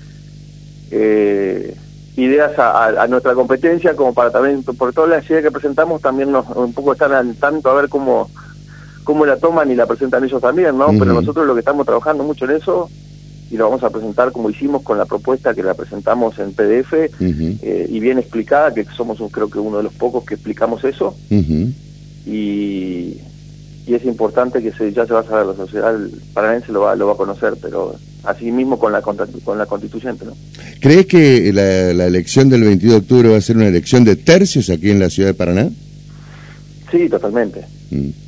eh, 0.90 1.74
ideas 2.16 2.52
a, 2.58 3.06
nuestra 3.08 3.34
competencia 3.34 3.96
como 3.96 4.14
para 4.14 4.30
también, 4.30 4.62
por 4.62 4.92
todas 4.92 5.10
las 5.10 5.28
ideas 5.28 5.42
que 5.42 5.50
presentamos, 5.50 6.00
también 6.00 6.30
nos, 6.30 6.48
un 6.54 6.72
poco 6.72 6.92
estar 6.92 7.12
al 7.12 7.34
tanto 7.36 7.70
a 7.70 7.74
ver 7.74 7.88
cómo 7.88 8.30
cómo 9.04 9.26
la 9.26 9.36
toman 9.36 9.70
y 9.70 9.74
la 9.74 9.86
presentan 9.86 10.24
ellos 10.24 10.40
también, 10.40 10.76
¿no? 10.76 10.88
Pero 10.98 11.12
nosotros 11.12 11.46
lo 11.46 11.54
que 11.54 11.60
estamos 11.60 11.86
trabajando 11.86 12.24
mucho 12.24 12.46
en 12.46 12.52
eso 12.52 12.90
y 13.50 13.56
lo 13.56 13.64
vamos 13.64 13.84
a 13.84 13.90
presentar 13.90 14.32
como 14.32 14.50
hicimos 14.50 14.82
con 14.82 14.98
la 14.98 15.04
propuesta 15.04 15.54
que 15.54 15.62
la 15.62 15.74
presentamos 15.74 16.38
en 16.38 16.52
PDF 16.52 16.92
eh, 17.20 17.86
y 17.88 18.00
bien 18.00 18.18
explicada, 18.18 18.74
que 18.74 18.84
somos 18.96 19.18
creo 19.30 19.48
que 19.48 19.58
uno 19.58 19.76
de 19.76 19.84
los 19.84 19.92
pocos 19.92 20.24
que 20.24 20.34
explicamos 20.34 20.82
eso. 20.84 21.14
y, 22.26 23.20
y, 23.86 23.94
es 23.94 24.04
importante 24.06 24.62
que 24.62 24.72
se, 24.72 24.92
ya 24.92 25.06
se 25.06 25.12
va 25.12 25.20
a 25.20 25.24
saber, 25.24 25.46
la 25.46 25.54
sociedad 25.54 25.94
paranense 26.32 26.72
lo 26.72 26.80
va, 26.80 26.96
lo 26.96 27.06
va 27.06 27.12
a 27.12 27.16
conocer, 27.16 27.54
pero 27.60 27.94
así 28.24 28.50
mismo 28.50 28.78
con 28.78 28.92
la, 28.92 29.02
con 29.02 29.58
la 29.58 29.66
constituyente. 29.66 30.24
¿no? 30.24 30.34
¿Crees 30.80 31.06
que 31.06 31.52
la, 31.52 31.92
la 31.92 32.06
elección 32.06 32.48
del 32.48 32.64
22 32.64 32.92
de 32.92 32.98
octubre 32.98 33.28
va 33.28 33.36
a 33.36 33.42
ser 33.42 33.56
una 33.56 33.68
elección 33.68 34.04
de 34.04 34.16
tercios 34.16 34.70
aquí 34.70 34.90
en 34.90 35.00
la 35.00 35.10
ciudad 35.10 35.28
de 35.28 35.34
Paraná? 35.34 35.68
Sí, 36.90 37.08
totalmente. 37.08 37.60
Mm. 37.90 38.23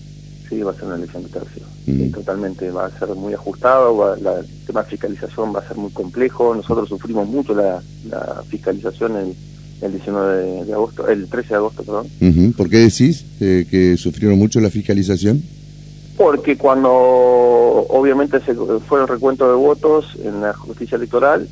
Sí, 0.48 0.62
va 0.62 0.70
a 0.70 0.74
ser 0.74 0.84
una 0.84 0.96
elección 0.96 1.24
de 1.24 1.28
tercio. 1.28 1.62
Mm. 1.86 2.10
totalmente, 2.10 2.70
va 2.70 2.86
a 2.86 2.98
ser 2.98 3.08
muy 3.14 3.34
ajustado, 3.34 4.14
el 4.14 4.46
tema 4.66 4.82
de 4.82 4.90
fiscalización 4.90 5.54
va 5.54 5.60
a 5.60 5.68
ser 5.68 5.76
muy 5.76 5.90
complejo. 5.92 6.54
Nosotros 6.54 6.88
sufrimos 6.88 7.28
mucho 7.28 7.54
la, 7.54 7.80
fiscalización 8.48 9.16
el, 9.16 9.34
el 9.82 9.92
19 9.92 10.64
de, 10.64 10.72
agosto, 10.72 11.08
el 11.08 11.28
13 11.28 11.48
de 11.48 11.54
agosto, 11.54 11.82
perdón. 11.82 12.08
¿Por 12.56 12.68
qué 12.68 12.78
decís 12.78 13.24
eh, 13.40 13.66
que 13.70 13.96
sufrieron 13.96 14.38
mucho 14.38 14.60
la 14.60 14.70
fiscalización? 14.70 15.42
Porque 16.16 16.56
cuando 16.56 16.90
obviamente 16.90 18.40
se 18.40 18.54
fue 18.54 19.02
el 19.02 19.08
recuento 19.08 19.48
de 19.48 19.54
votos 19.54 20.16
en 20.24 20.40
la 20.40 20.54
justicia 20.54 20.96
electoral, 20.96 21.46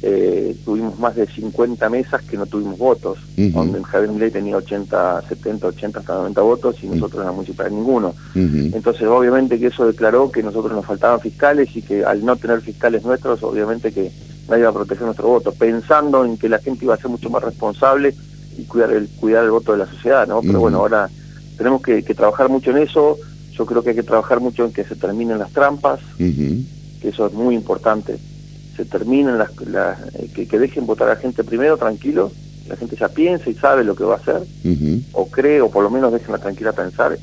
eh, 0.00 0.56
tuvimos 0.64 0.96
más 1.00 1.16
de 1.16 1.26
50 1.26 1.88
mesas 1.90 2.22
que 2.22 2.36
no 2.36 2.46
tuvimos 2.46 2.78
votos, 2.78 3.18
donde 3.36 3.82
Javier 3.82 4.12
Milei 4.12 4.30
tenía 4.30 4.56
80, 4.56 5.22
70, 5.28 5.66
80, 5.66 5.98
hasta 5.98 6.14
90 6.14 6.40
votos 6.40 6.76
y 6.82 6.86
nosotros 6.86 7.20
en 7.20 7.26
la 7.26 7.32
municipalidad 7.32 7.76
ninguno. 7.76 8.14
Entonces, 8.34 9.08
obviamente 9.08 9.58
que 9.58 9.66
eso 9.66 9.86
declaró 9.86 10.30
que 10.30 10.42
nosotros 10.42 10.72
nos 10.72 10.86
faltaban 10.86 11.20
fiscales 11.20 11.74
y 11.74 11.82
que 11.82 12.04
al 12.04 12.24
no 12.24 12.36
tener 12.36 12.60
fiscales 12.60 13.02
nuestros, 13.02 13.42
obviamente 13.42 13.92
que 13.92 14.12
nadie 14.48 14.60
iba 14.60 14.70
a 14.70 14.74
proteger 14.74 15.04
nuestro 15.04 15.28
voto, 15.28 15.52
pensando 15.52 16.24
en 16.24 16.38
que 16.38 16.48
la 16.48 16.58
gente 16.58 16.84
iba 16.84 16.94
a 16.94 16.98
ser 16.98 17.10
mucho 17.10 17.28
más 17.28 17.42
responsable 17.42 18.14
y 18.56 18.64
cuidar 18.64 18.92
el, 18.92 19.08
cuidar 19.08 19.44
el 19.44 19.50
voto 19.50 19.72
de 19.72 19.78
la 19.78 19.86
sociedad, 19.86 20.28
¿no? 20.28 20.42
Pero 20.42 20.60
bueno, 20.60 20.78
ahora 20.78 21.10
tenemos 21.56 21.82
que, 21.82 22.02
trabajar 22.02 22.48
mucho 22.48 22.70
en 22.70 22.78
eso, 22.78 23.18
yo 23.52 23.66
creo 23.66 23.82
que 23.82 23.90
hay 23.90 23.96
que 23.96 24.04
trabajar 24.04 24.38
mucho 24.38 24.64
en 24.64 24.72
que 24.72 24.84
se 24.84 24.94
terminen 24.94 25.38
las 25.38 25.50
trampas, 25.50 25.98
que 26.16 27.08
eso 27.08 27.26
es 27.26 27.32
muy 27.32 27.56
importante 27.56 28.16
se 28.78 28.84
terminen 28.84 29.38
las, 29.38 29.50
eh, 30.14 30.46
que, 30.48 30.58
dejen 30.58 30.86
votar 30.86 31.08
a 31.08 31.14
la 31.14 31.20
gente 31.20 31.42
primero 31.42 31.76
tranquilo, 31.76 32.30
la 32.68 32.76
gente 32.76 32.94
ya 32.94 33.08
piensa 33.08 33.50
y 33.50 33.54
sabe 33.54 33.82
lo 33.82 33.96
que 33.96 34.04
va 34.04 34.14
a 34.14 34.18
hacer, 34.18 34.42
o 35.12 35.28
cree, 35.28 35.60
o 35.60 35.68
por 35.68 35.82
lo 35.82 35.90
menos 35.90 36.12
déjenla 36.12 36.38
tranquila 36.38 36.72
pensar, 36.72 37.18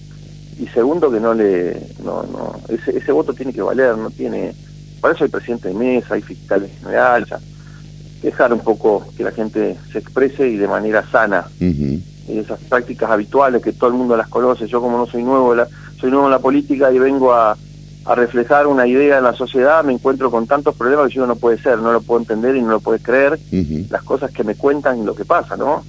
y 0.60 0.68
segundo 0.68 1.10
que 1.10 1.22
no 1.22 1.34
le, 1.34 1.80
no, 2.04 2.24
no, 2.24 2.60
ese, 2.68 2.98
ese 2.98 3.12
voto 3.14 3.34
tiene 3.34 3.54
que 3.54 3.62
valer, 3.62 3.98
no 3.98 4.10
tiene, 4.10 4.54
para 5.00 5.14
eso 5.14 5.24
hay 5.24 5.30
presidente 5.30 5.70
de 5.70 5.76
mesa, 5.76 6.16
hay 6.16 6.22
fiscales 6.22 6.72
general, 6.82 7.26
ya, 7.26 7.40
dejar 8.22 8.52
un 8.52 8.60
poco 8.60 9.06
que 9.16 9.24
la 9.24 9.32
gente 9.32 9.78
se 9.94 10.00
exprese 10.00 10.50
y 10.50 10.58
de 10.58 10.68
manera 10.68 11.10
sana. 11.10 11.46
Esas 12.28 12.60
prácticas 12.62 13.12
habituales 13.12 13.62
que 13.62 13.72
todo 13.72 13.92
el 13.92 13.96
mundo 13.96 14.18
las 14.18 14.28
conoce, 14.28 14.68
yo 14.68 14.82
como 14.82 14.98
no 14.98 15.06
soy 15.06 15.24
nuevo, 15.24 15.56
la, 15.56 15.68
soy 16.02 16.10
nuevo 16.10 16.26
en 16.26 16.32
la 16.32 16.40
política 16.40 16.92
y 16.92 16.98
vengo 16.98 17.34
a, 17.34 17.56
a 18.06 18.14
reflejar 18.14 18.68
una 18.68 18.86
idea 18.86 19.18
en 19.18 19.24
la 19.24 19.34
sociedad, 19.34 19.84
me 19.84 19.94
encuentro 19.94 20.30
con 20.30 20.46
tantos 20.46 20.76
problemas 20.76 21.08
que 21.08 21.16
yo 21.16 21.26
no 21.26 21.36
puede 21.36 21.58
ser, 21.58 21.80
no 21.80 21.92
lo 21.92 22.02
puedo 22.02 22.22
entender 22.22 22.56
y 22.56 22.62
no 22.62 22.70
lo 22.70 22.80
puedo 22.80 23.00
creer, 23.00 23.40
las 23.90 24.04
cosas 24.04 24.32
que 24.32 24.44
me 24.44 24.56
cuentan 24.56 25.00
y 25.00 25.04
lo 25.04 25.16
que 25.16 25.26
pasa, 25.26 25.58
¿no? 25.58 25.84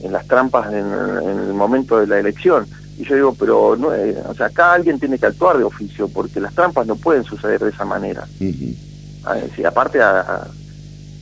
En 0.00 0.12
las 0.12 0.26
trampas 0.26 0.72
en, 0.72 0.86
el 0.86 1.54
momento 1.54 1.98
de 1.98 2.08
la 2.08 2.18
elección. 2.18 2.66
Y 2.98 3.04
yo 3.04 3.14
digo, 3.14 3.36
pero, 3.38 3.76
no, 3.76 3.94
eh, 3.94 4.16
o 4.26 4.34
sea, 4.34 4.46
acá 4.46 4.72
alguien 4.72 4.98
tiene 4.98 5.16
que 5.16 5.26
actuar 5.26 5.58
de 5.58 5.64
oficio, 5.64 6.08
porque 6.08 6.40
las 6.40 6.54
trampas 6.54 6.86
no 6.88 6.96
pueden 6.96 7.22
suceder 7.22 7.60
de 7.60 7.70
esa 7.70 7.84
manera. 7.84 8.26
aparte, 9.64 10.02
a, 10.02 10.48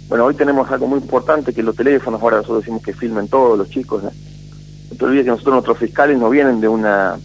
bueno, 0.09 0.25
hoy 0.25 0.35
tenemos 0.35 0.71
algo 0.71 0.87
muy 0.87 0.99
importante, 0.99 1.53
que 1.53 1.63
los 1.63 1.77
teléfonos, 1.77 2.23
ahora 2.23 2.39
nosotros 2.39 2.63
decimos 2.63 2.83
que 2.83 2.95
filmen 2.95 3.29
todos 3.29 3.59
los 3.59 3.69
chicos. 3.69 4.03
¿no? 4.03 4.11
no 4.11 4.97
te 4.97 5.05
olvides 5.05 5.25
que 5.25 5.31
nosotros, 5.31 5.53
nuestros 5.53 5.79
fiscales, 5.79 6.19
no 6.19 6.31
vienen 6.31 6.59
de 6.59 6.69
una 6.69 7.19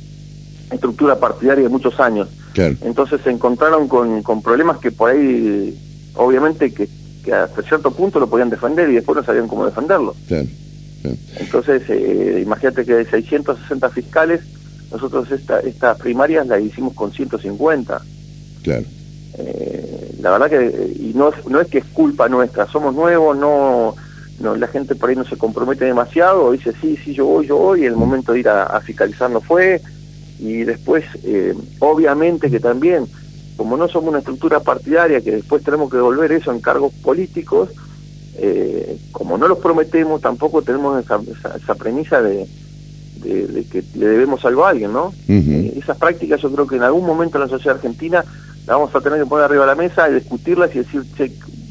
estructura 0.69 1.17
partidaria 1.17 1.63
de 1.63 1.69
muchos 1.69 1.97
años 2.01 2.27
entonces 2.55 3.21
se 3.23 3.31
encontraron 3.31 3.87
con, 3.87 4.21
con 4.23 4.41
problemas 4.41 4.77
que 4.77 4.91
por 4.91 5.11
ahí, 5.11 5.77
obviamente, 6.15 6.73
que, 6.73 6.87
que 7.23 7.33
hasta 7.33 7.61
cierto 7.63 7.91
punto 7.91 8.19
lo 8.19 8.29
podían 8.29 8.49
defender 8.49 8.89
y 8.89 8.95
después 8.95 9.15
no 9.15 9.23
sabían 9.23 9.47
cómo 9.47 9.65
defenderlo. 9.65 10.15
Entonces, 11.37 11.83
eh, 11.89 12.41
imagínate 12.43 12.85
que 12.85 12.93
de 12.93 13.05
660 13.05 13.89
fiscales, 13.89 14.41
nosotros 14.91 15.29
esta, 15.31 15.59
estas 15.59 15.97
primarias 15.99 16.47
las 16.47 16.61
hicimos 16.61 16.93
con 16.93 17.11
150. 17.11 18.01
Claro. 18.63 18.85
Eh, 19.37 20.15
la 20.21 20.31
verdad 20.31 20.49
que, 20.49 20.93
y 20.99 21.13
no, 21.15 21.31
no 21.49 21.59
es 21.59 21.67
que 21.67 21.79
es 21.79 21.85
culpa 21.85 22.29
nuestra, 22.29 22.67
somos 22.67 22.93
nuevos, 22.93 23.35
no, 23.35 23.95
no 24.39 24.55
la 24.55 24.67
gente 24.67 24.95
por 24.95 25.09
ahí 25.09 25.15
no 25.15 25.25
se 25.25 25.37
compromete 25.37 25.85
demasiado, 25.85 26.51
dice 26.51 26.71
sí, 26.79 26.97
sí, 27.03 27.13
yo 27.13 27.25
voy, 27.25 27.47
yo 27.47 27.57
voy, 27.57 27.81
y 27.81 27.85
el 27.85 27.95
momento 27.95 28.31
de 28.33 28.41
ir 28.41 28.49
a, 28.49 28.63
a 28.63 28.79
fiscalizar 28.79 29.29
no 29.31 29.41
fue, 29.41 29.81
y 30.39 30.63
después, 30.63 31.05
eh, 31.23 31.53
obviamente 31.79 32.49
que 32.49 32.59
también, 32.59 33.05
como 33.55 33.77
no 33.77 33.87
somos 33.87 34.09
una 34.09 34.19
estructura 34.19 34.59
partidaria, 34.59 35.21
que 35.21 35.31
después 35.31 35.63
tenemos 35.63 35.89
que 35.89 35.97
devolver 35.97 36.31
eso 36.31 36.51
en 36.51 36.59
cargos 36.59 36.93
políticos, 36.93 37.69
eh, 38.35 38.97
como 39.11 39.37
no 39.37 39.47
los 39.47 39.59
prometemos, 39.59 40.21
tampoco 40.21 40.61
tenemos 40.61 41.03
esa, 41.03 41.19
esa, 41.55 41.75
premisa 41.75 42.21
de, 42.21 42.47
de, 43.17 43.65
que 43.71 43.83
le 43.95 44.07
debemos 44.07 44.43
algo 44.43 44.65
a 44.65 44.69
alguien, 44.69 44.91
¿no? 44.91 45.13
Eh, 45.27 45.73
esas 45.77 45.97
prácticas 45.97 46.41
yo 46.41 46.51
creo 46.51 46.67
que 46.67 46.77
en 46.77 46.83
algún 46.83 47.05
momento 47.05 47.37
en 47.37 47.43
la 47.43 47.49
sociedad 47.49 47.75
argentina 47.75 48.25
la 48.65 48.73
vamos 48.75 48.95
a 48.95 49.01
tener 49.01 49.19
que 49.19 49.25
poner 49.25 49.45
arriba 49.45 49.61
de 49.61 49.67
la 49.67 49.75
mesa 49.75 50.09
y 50.09 50.15
discutirlas 50.15 50.73
y 50.73 50.79
decir, 50.79 51.03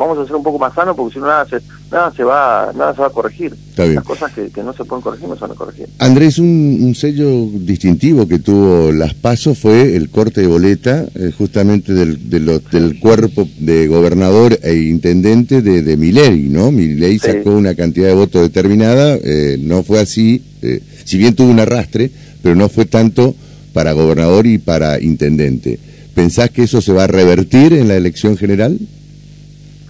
vamos 0.03 0.19
a 0.19 0.27
ser 0.27 0.37
un 0.37 0.43
poco 0.43 0.59
más 0.59 0.75
sanos 0.75 0.97
porque 0.97 1.15
si 1.15 1.21
no 1.21 1.27
nada 1.27 1.47
se, 1.47 1.61
nada 1.91 2.13
se 2.13 2.25
va 2.25 2.73
nada 2.75 2.95
se 2.95 3.01
va 3.01 3.07
a 3.07 3.11
corregir. 3.11 3.55
Las 3.77 4.05
cosas 4.05 4.33
que, 4.33 4.51
no 4.63 4.73
se 4.73 4.85
pueden 4.85 5.03
corregir 5.03 5.29
no 5.29 5.35
se 5.35 5.43
van 5.43 5.53
a 5.53 5.55
corregir. 5.55 5.89
Andrés, 5.99 6.39
un, 6.39 6.95
sello 6.95 7.47
distintivo 7.55 8.29
que 8.29 8.39
tuvo 8.39 8.93
Las 8.93 9.15
Pasos 9.15 9.59
fue 9.59 9.97
el 9.97 10.11
corte 10.11 10.43
de 10.43 10.47
boleta 10.47 11.07
eh, 11.15 11.33
justamente 11.37 11.95
del, 11.95 12.29
del 12.29 13.01
cuerpo 13.01 13.49
de 13.59 13.87
gobernador 13.87 14.59
e 14.63 14.75
intendente 14.75 15.63
de, 15.63 15.83
de 15.83 15.97
Milei, 15.97 16.49
¿no? 16.49 16.71
Milei 16.71 17.19
sacó 17.19 17.51
una 17.51 17.75
cantidad 17.75 18.09
de 18.09 18.15
votos 18.15 18.43
determinada, 18.43 19.17
eh, 19.23 19.59
no 19.61 19.83
fue 19.83 20.01
así, 20.01 20.43
eh, 20.63 20.81
si 21.05 21.19
bien 21.19 21.35
tuvo 21.35 21.51
un 21.51 21.61
arrastre, 21.61 22.11
pero 22.43 22.55
no 22.55 22.69
fue 22.69 22.85
tanto 22.85 23.35
para 23.73 23.93
gobernador 23.93 24.47
y 24.47 24.59
para 24.59 25.01
intendente. 25.01 25.79
¿Pensás 26.15 26.51
que 26.51 26.65
eso 26.65 26.83
se 26.83 26.93
va 26.93 27.05
a 27.05 27.07
revertir 27.07 27.73
en 27.73 27.89
la 27.89 27.97
elección 27.97 28.37
general? 28.37 28.79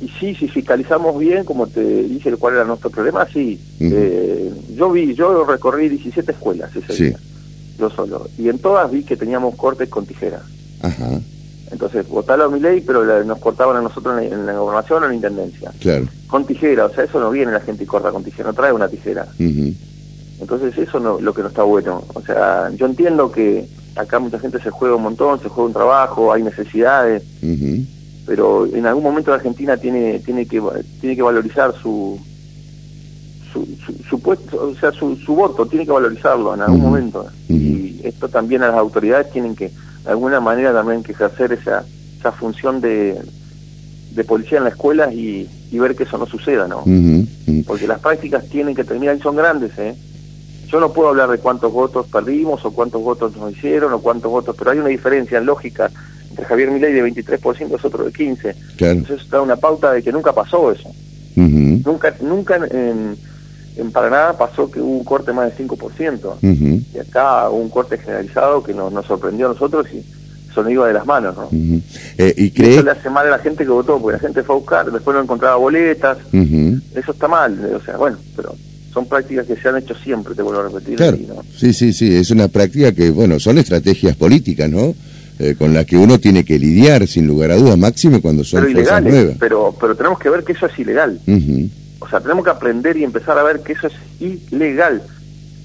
Y 0.02 0.08
sí, 0.18 0.34
si 0.34 0.48
fiscalizamos 0.48 1.16
bien, 1.16 1.44
como 1.44 1.68
te 1.68 1.80
dije 1.80 2.32
cuál 2.36 2.54
era 2.54 2.64
nuestro 2.64 2.90
problema, 2.90 3.24
sí. 3.32 3.60
Eh, 3.78 4.52
yo 4.74 4.90
vi, 4.90 5.14
yo 5.14 5.44
recorrí 5.44 5.88
17 5.88 6.32
escuelas 6.32 6.74
ese 6.74 7.04
día, 7.04 7.18
yo 7.78 7.88
solo. 7.88 8.28
Y 8.36 8.48
en 8.48 8.58
todas 8.58 8.90
vi 8.90 9.04
que 9.04 9.16
teníamos 9.16 9.54
cortes 9.54 9.88
con 9.88 10.04
tijeras. 10.04 10.42
Ajá. 10.80 11.20
Entonces, 11.70 12.06
votalo 12.08 12.44
a 12.44 12.48
mi 12.48 12.58
ley, 12.58 12.82
pero 12.82 13.24
nos 13.24 13.38
cortaban 13.38 13.76
a 13.76 13.80
nosotros 13.80 14.20
en 14.20 14.44
la, 14.44 14.54
gobernación 14.54 15.02
o 15.02 15.06
en 15.06 15.10
la 15.10 15.16
intendencia. 15.16 15.72
Claro. 15.80 16.06
Con 16.26 16.44
tijera, 16.46 16.86
o 16.86 16.92
sea, 16.92 17.04
eso 17.04 17.20
no 17.20 17.30
viene 17.30 17.52
la 17.52 17.60
gente 17.60 17.84
y 17.84 17.86
corta 17.86 18.10
con 18.10 18.24
tijera, 18.24 18.48
no 18.48 18.54
trae 18.54 18.72
una 18.72 18.88
tijera. 18.88 19.26
Entonces, 19.38 20.76
eso 20.76 20.98
no 20.98 21.20
lo 21.20 21.32
que 21.32 21.42
no 21.42 21.48
está 21.48 21.62
bueno. 21.62 22.04
O 22.12 22.20
sea, 22.20 22.70
yo 22.74 22.86
entiendo 22.86 23.30
que 23.30 23.66
acá 23.94 24.18
mucha 24.18 24.38
gente 24.38 24.60
se 24.60 24.70
juega 24.70 24.96
un 24.96 25.02
montón, 25.02 25.40
se 25.40 25.48
juega 25.48 25.68
un 25.68 25.72
trabajo, 25.72 26.32
hay 26.32 26.42
necesidades, 26.42 27.22
pero 28.26 28.66
en 28.66 28.86
algún 28.86 29.02
momento 29.02 29.30
la 29.30 29.36
Argentina 29.36 29.76
tiene 29.76 30.20
tiene 30.20 30.46
que 30.46 30.62
tiene 31.00 31.16
que 31.16 31.22
valorizar 31.22 31.74
su 31.82 32.18
su, 33.52 33.66
su, 34.08 34.20
puesto, 34.20 34.68
o 34.68 34.74
sea, 34.76 34.92
su, 34.92 35.14
su 35.16 35.34
voto, 35.34 35.66
tiene 35.66 35.84
que 35.84 35.92
valorizarlo 35.92 36.54
en 36.54 36.62
algún 36.62 36.80
momento. 36.80 37.26
Y 37.50 38.00
esto 38.02 38.28
también 38.28 38.62
a 38.62 38.68
las 38.68 38.76
autoridades 38.76 39.30
tienen 39.30 39.54
que 39.54 39.68
de 39.68 40.10
alguna 40.10 40.40
manera 40.40 40.72
también 40.72 41.02
que 41.02 41.12
ejercer 41.12 41.52
esa, 41.52 41.84
esa 42.18 42.32
función 42.32 42.80
de, 42.80 43.20
de 44.14 44.24
policía 44.24 44.58
en 44.58 44.64
la 44.64 44.70
escuela 44.70 45.12
y, 45.12 45.48
y 45.70 45.78
ver 45.78 45.94
que 45.94 46.04
eso 46.04 46.18
no 46.18 46.26
suceda, 46.26 46.66
¿no? 46.66 46.82
Porque 47.66 47.86
las 47.86 48.00
prácticas 48.00 48.48
tienen 48.48 48.74
que 48.74 48.84
terminar 48.84 49.16
y 49.16 49.20
son 49.20 49.36
grandes, 49.36 49.78
¿eh? 49.78 49.94
Yo 50.68 50.80
no 50.80 50.92
puedo 50.92 51.10
hablar 51.10 51.28
de 51.28 51.38
cuántos 51.38 51.70
votos 51.70 52.06
perdimos 52.06 52.64
o 52.64 52.70
cuántos 52.70 53.02
votos 53.02 53.36
nos 53.36 53.52
hicieron 53.52 53.92
o 53.92 54.00
cuántos 54.00 54.30
votos, 54.30 54.56
pero 54.58 54.70
hay 54.70 54.78
una 54.78 54.88
diferencia 54.88 55.36
en 55.36 55.44
lógica 55.44 55.90
entre 56.32 56.46
Javier 56.46 56.70
Milei 56.70 56.92
de 56.92 57.04
23% 57.04 57.76
es 57.78 57.84
otro 57.84 58.04
de 58.04 58.12
15. 58.12 58.56
Entonces 58.78 59.20
eso 59.20 59.28
da 59.30 59.42
una 59.42 59.56
pauta 59.56 59.92
de 59.92 60.02
que 60.02 60.12
nunca 60.12 60.32
pasó 60.32 60.72
eso. 60.72 60.90
Nunca 61.36 62.14
nunca 62.20 62.56
en, 62.56 63.16
en 63.76 63.92
Paraná 63.92 64.34
pasó 64.38 64.70
que 64.70 64.80
hubo 64.80 64.98
un 64.98 65.04
corte 65.04 65.32
más 65.32 65.56
del 65.56 65.68
5%. 65.68 66.86
Y 66.94 66.98
acá 66.98 67.50
hubo 67.50 67.58
un 67.58 67.68
corte 67.68 67.98
generalizado 67.98 68.62
que 68.62 68.72
nos, 68.72 69.06
sorprendió 69.06 69.46
a 69.46 69.52
nosotros 69.52 69.86
y 69.92 70.02
eso 70.50 70.62
no 70.62 70.70
iba 70.70 70.86
de 70.86 70.94
las 70.94 71.06
manos. 71.06 71.36
¿no? 71.36 71.48
Eh, 72.18 72.34
¿y, 72.36 72.62
eso 72.62 72.82
le 72.82 72.90
hace 72.90 73.10
mal 73.10 73.26
a 73.26 73.30
la 73.30 73.38
gente 73.38 73.64
que 73.64 73.70
votó, 73.70 73.98
porque 73.98 74.16
la 74.16 74.26
gente 74.26 74.42
fue 74.42 74.54
a 74.54 74.58
buscar, 74.58 74.90
después 74.90 75.14
no 75.14 75.22
encontraba 75.22 75.56
boletas. 75.56 76.18
Eso 76.32 77.12
está 77.12 77.28
mal. 77.28 77.58
O 77.74 77.84
sea, 77.84 77.96
bueno, 77.98 78.16
pero 78.36 78.54
son 78.92 79.06
prácticas 79.06 79.46
que 79.46 79.56
se 79.56 79.68
han 79.68 79.78
hecho 79.78 79.94
siempre, 79.94 80.34
te 80.34 80.42
vuelvo 80.42 80.60
a 80.60 80.68
repetir. 80.68 80.98
Sí, 81.56 81.72
sí, 81.72 81.92
sí, 81.92 82.14
es 82.14 82.30
una 82.30 82.48
práctica 82.48 82.92
que, 82.92 83.10
bueno, 83.10 83.38
son 83.40 83.58
estrategias 83.58 84.16
políticas, 84.16 84.70
¿no? 84.70 84.94
Eh, 85.38 85.54
con 85.58 85.72
las 85.72 85.86
que 85.86 85.96
uno 85.96 86.18
tiene 86.18 86.44
que 86.44 86.58
lidiar, 86.58 87.06
sin 87.06 87.26
lugar 87.26 87.50
a 87.50 87.56
dudas, 87.56 87.78
máximo 87.78 88.20
cuando 88.20 88.44
son 88.44 88.64
pero 88.64 88.80
cosas 88.80 89.02
nuevas. 89.02 89.36
Pero, 89.40 89.74
pero 89.80 89.96
tenemos 89.96 90.18
que 90.18 90.28
ver 90.28 90.44
que 90.44 90.52
eso 90.52 90.66
es 90.66 90.78
ilegal. 90.78 91.20
O 91.98 92.08
sea, 92.08 92.20
tenemos 92.20 92.44
que 92.44 92.50
aprender 92.50 92.96
y 92.96 93.04
empezar 93.04 93.38
a 93.38 93.42
ver 93.42 93.60
que 93.60 93.72
eso 93.72 93.86
es 93.86 93.94
ilegal. 94.20 95.02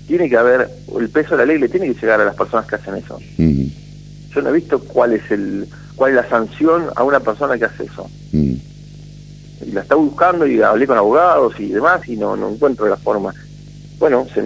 Tiene 0.07 0.29
que 0.29 0.37
haber, 0.37 0.69
el 0.97 1.09
peso 1.09 1.31
de 1.31 1.37
la 1.37 1.45
ley 1.45 1.59
le 1.59 1.67
tiene 1.67 1.87
que 1.87 1.99
llegar 1.99 2.21
a 2.21 2.25
las 2.25 2.35
personas 2.35 2.65
que 2.65 2.75
hacen 2.75 2.95
eso. 2.95 3.19
Yo 3.37 4.41
no 4.41 4.49
he 4.49 4.53
visto 4.53 4.79
cuál 4.79 5.13
es 5.13 5.29
el 5.31 5.67
cuál 5.95 6.11
es 6.11 6.17
la 6.17 6.29
sanción 6.29 6.85
a 6.95 7.03
una 7.03 7.19
persona 7.19 7.57
que 7.57 7.65
hace 7.65 7.83
eso. 7.85 8.09
Y 8.31 9.71
la 9.71 9.81
está 9.81 9.95
buscando 9.95 10.47
y 10.47 10.61
hablé 10.61 10.87
con 10.87 10.97
abogados 10.97 11.59
y 11.59 11.69
demás 11.69 12.07
y 12.07 12.15
no, 12.15 12.37
no 12.37 12.49
encuentro 12.51 12.87
la 12.87 12.97
forma. 12.97 13.33
Bueno, 13.99 14.25
se 14.33 14.43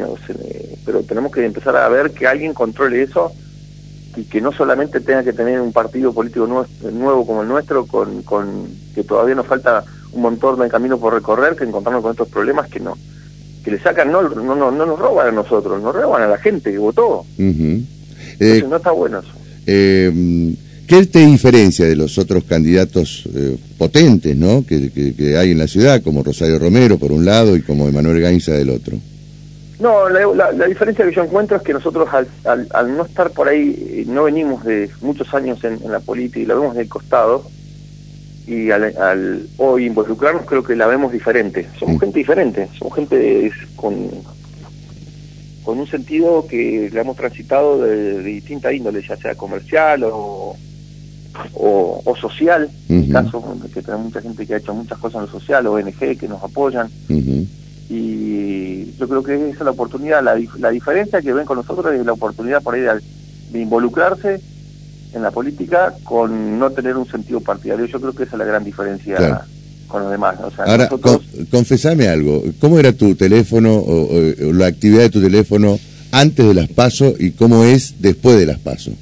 pero 0.86 1.04
tenemos 1.04 1.32
que 1.32 1.46
empezar 1.46 1.76
a 1.76 1.90
ver 1.90 2.12
que 2.12 2.26
alguien 2.26 2.54
controle 2.54 3.04
eso 3.04 3.32
y 4.16 4.24
que 4.24 4.42
no 4.42 4.52
solamente 4.52 5.00
tenga 5.00 5.24
que 5.24 5.34
tener 5.34 5.62
un 5.62 5.72
partido 5.72 6.14
político 6.14 6.48
nuevo, 6.48 6.68
nuevo 6.92 7.26
como 7.26 7.42
el 7.44 7.48
nuestro, 7.48 7.86
con, 7.86 8.24
con 8.24 8.68
que 8.94 9.04
todavía 9.04 9.36
nos 9.36 9.48
falta 9.48 9.84
un 10.14 10.22
montón 10.22 10.60
de 10.60 10.70
camino 10.70 11.00
por 11.00 11.14
recorrer 11.14 11.56
que 11.56 11.64
encontrarnos 11.64 12.02
con 12.02 12.12
estos 12.12 12.28
problemas 12.28 12.70
que 12.70 12.80
no 12.80 12.98
que 13.64 13.72
le 13.72 13.80
sacan 13.80 14.12
no 14.12 14.24
no 14.24 14.56
no, 14.56 14.72
no 14.72 14.86
nos 14.86 15.00
roban 15.00 15.28
a 15.28 15.32
nosotros 15.32 15.82
nos 15.82 15.96
roban 15.96 16.24
a 16.24 16.28
la 16.28 16.38
gente 16.38 16.72
que 16.72 16.78
votó 16.78 17.26
eh, 17.38 18.66
no 18.68 18.76
está 18.76 18.92
bueno 18.92 19.20
eso 19.20 19.30
eh, 19.68 20.56
¿Qué 20.88 21.06
te 21.06 21.26
diferencia 21.26 21.86
de 21.86 21.96
los 21.96 22.18
otros 22.18 22.44
candidatos 22.44 23.24
eh, 23.34 23.56
potentes 23.78 24.36
¿no? 24.36 24.66
Que, 24.66 24.92
que, 24.92 25.38
hay 25.38 25.52
en 25.52 25.58
la 25.58 25.68
ciudad, 25.68 26.02
como 26.02 26.22
Rosario 26.22 26.60
Romero 26.60 26.98
por 26.98 27.14
un 27.14 27.24
lado 27.24 27.56
y 27.56 27.62
como 27.62 27.88
Emanuel 27.88 28.20
Gainza 28.20 28.52
del 28.52 28.72
otro? 28.72 28.98
No, 29.82 30.08
la, 30.10 30.52
la, 30.52 30.66
diferencia 30.68 31.04
que 31.04 31.12
yo 31.12 31.24
encuentro 31.24 31.58
es 31.58 31.64
que 31.64 31.74
nosotros 31.74 32.08
al, 32.14 32.28
al, 32.46 32.68
al, 32.72 32.96
no 32.96 33.04
estar 33.04 33.32
por 33.32 33.48
ahí, 33.48 34.06
no 34.08 34.24
venimos 34.24 34.64
de 34.64 34.92
muchos 35.02 35.34
años 35.34 35.64
en, 35.64 35.80
en 35.84 35.92
la 35.92 36.00
política 36.00 36.40
y 36.40 36.46
lo 36.46 36.62
vemos 36.62 36.76
del 36.76 36.88
costado, 36.88 37.44
y 38.46 38.70
al, 38.72 39.48
hoy 39.58 39.86
involucrarnos 39.86 40.46
creo 40.46 40.64
que 40.64 40.76
la 40.76 40.88
vemos 40.88 41.12
diferente. 41.12 41.68
Somos 41.80 42.00
gente 42.00 42.20
diferente, 42.20 42.70
somos 42.78 42.96
gente 42.96 43.52
con, 43.76 44.10
con 45.64 45.80
un 45.80 45.88
sentido 45.88 46.46
que 46.48 46.90
la 46.94 47.02
hemos 47.02 47.18
transitado 47.18 47.82
de, 47.82 48.22
distinta 48.22 48.74
índole, 48.74 49.02
ya 49.02 49.16
sea 49.18 49.36
comercial 49.36 50.04
o, 50.04 50.56
o, 51.54 52.16
social, 52.20 52.70
en 52.90 53.06
el 53.06 53.12
caso 53.12 53.58
que 53.74 53.82
tenemos 53.82 54.06
mucha 54.06 54.22
gente 54.22 54.46
que 54.46 54.54
ha 54.54 54.58
hecho 54.58 54.74
muchas 54.74 55.00
cosas 55.00 55.22
en 55.22 55.26
lo 55.28 55.40
social, 55.40 55.68
ONG 55.68 56.18
que 56.18 56.28
nos 56.28 56.44
apoyan. 56.44 56.90
Y 57.90 58.61
yo 58.98 59.08
creo 59.08 59.24
que 59.24 59.50
esa 59.50 59.60
es 59.60 59.66
la 59.66 59.72
oportunidad, 59.72 60.24
la, 60.24 60.40
la 60.60 60.70
diferencia 60.70 61.22
que 61.22 61.34
ven 61.34 61.46
con 61.46 61.58
nosotros 61.58 61.94
es 61.94 62.06
la 62.06 62.14
oportunidad 62.14 62.62
por 62.62 62.76
ahí 62.76 62.82
de 63.52 63.60
involucrarse 63.60 64.42
en 65.14 65.22
la 65.22 65.32
política 65.32 65.94
con 66.04 66.58
no 66.58 66.70
tener 66.72 66.96
un 66.96 67.08
sentido 67.08 67.42
partidario. 67.42 67.86
Yo 67.86 68.00
creo 68.00 68.14
que 68.14 68.24
esa 68.24 68.34
es 68.34 68.40
la 68.40 68.46
gran 68.46 68.64
diferencia 68.64 69.46
con 69.88 70.04
los 70.04 70.12
demás. 70.12 70.38
Ahora, 70.58 70.90
confesame 71.50 72.08
algo. 72.08 72.44
¿Cómo 72.60 72.80
era 72.80 72.94
tu 72.94 73.16
teléfono 73.16 73.76
o, 73.76 74.10
la 74.54 74.68
actividad 74.68 75.02
de 75.02 75.10
tu 75.10 75.22
teléfono 75.22 75.80
antes 76.12 76.46
de 76.46 76.54
las 76.54 76.70
pasos 76.70 77.14
y 77.20 77.32
cómo 77.32 77.64
es 77.66 78.02
después 78.02 78.38
de 78.38 78.46
las 78.46 78.60
pasos? 78.60 78.94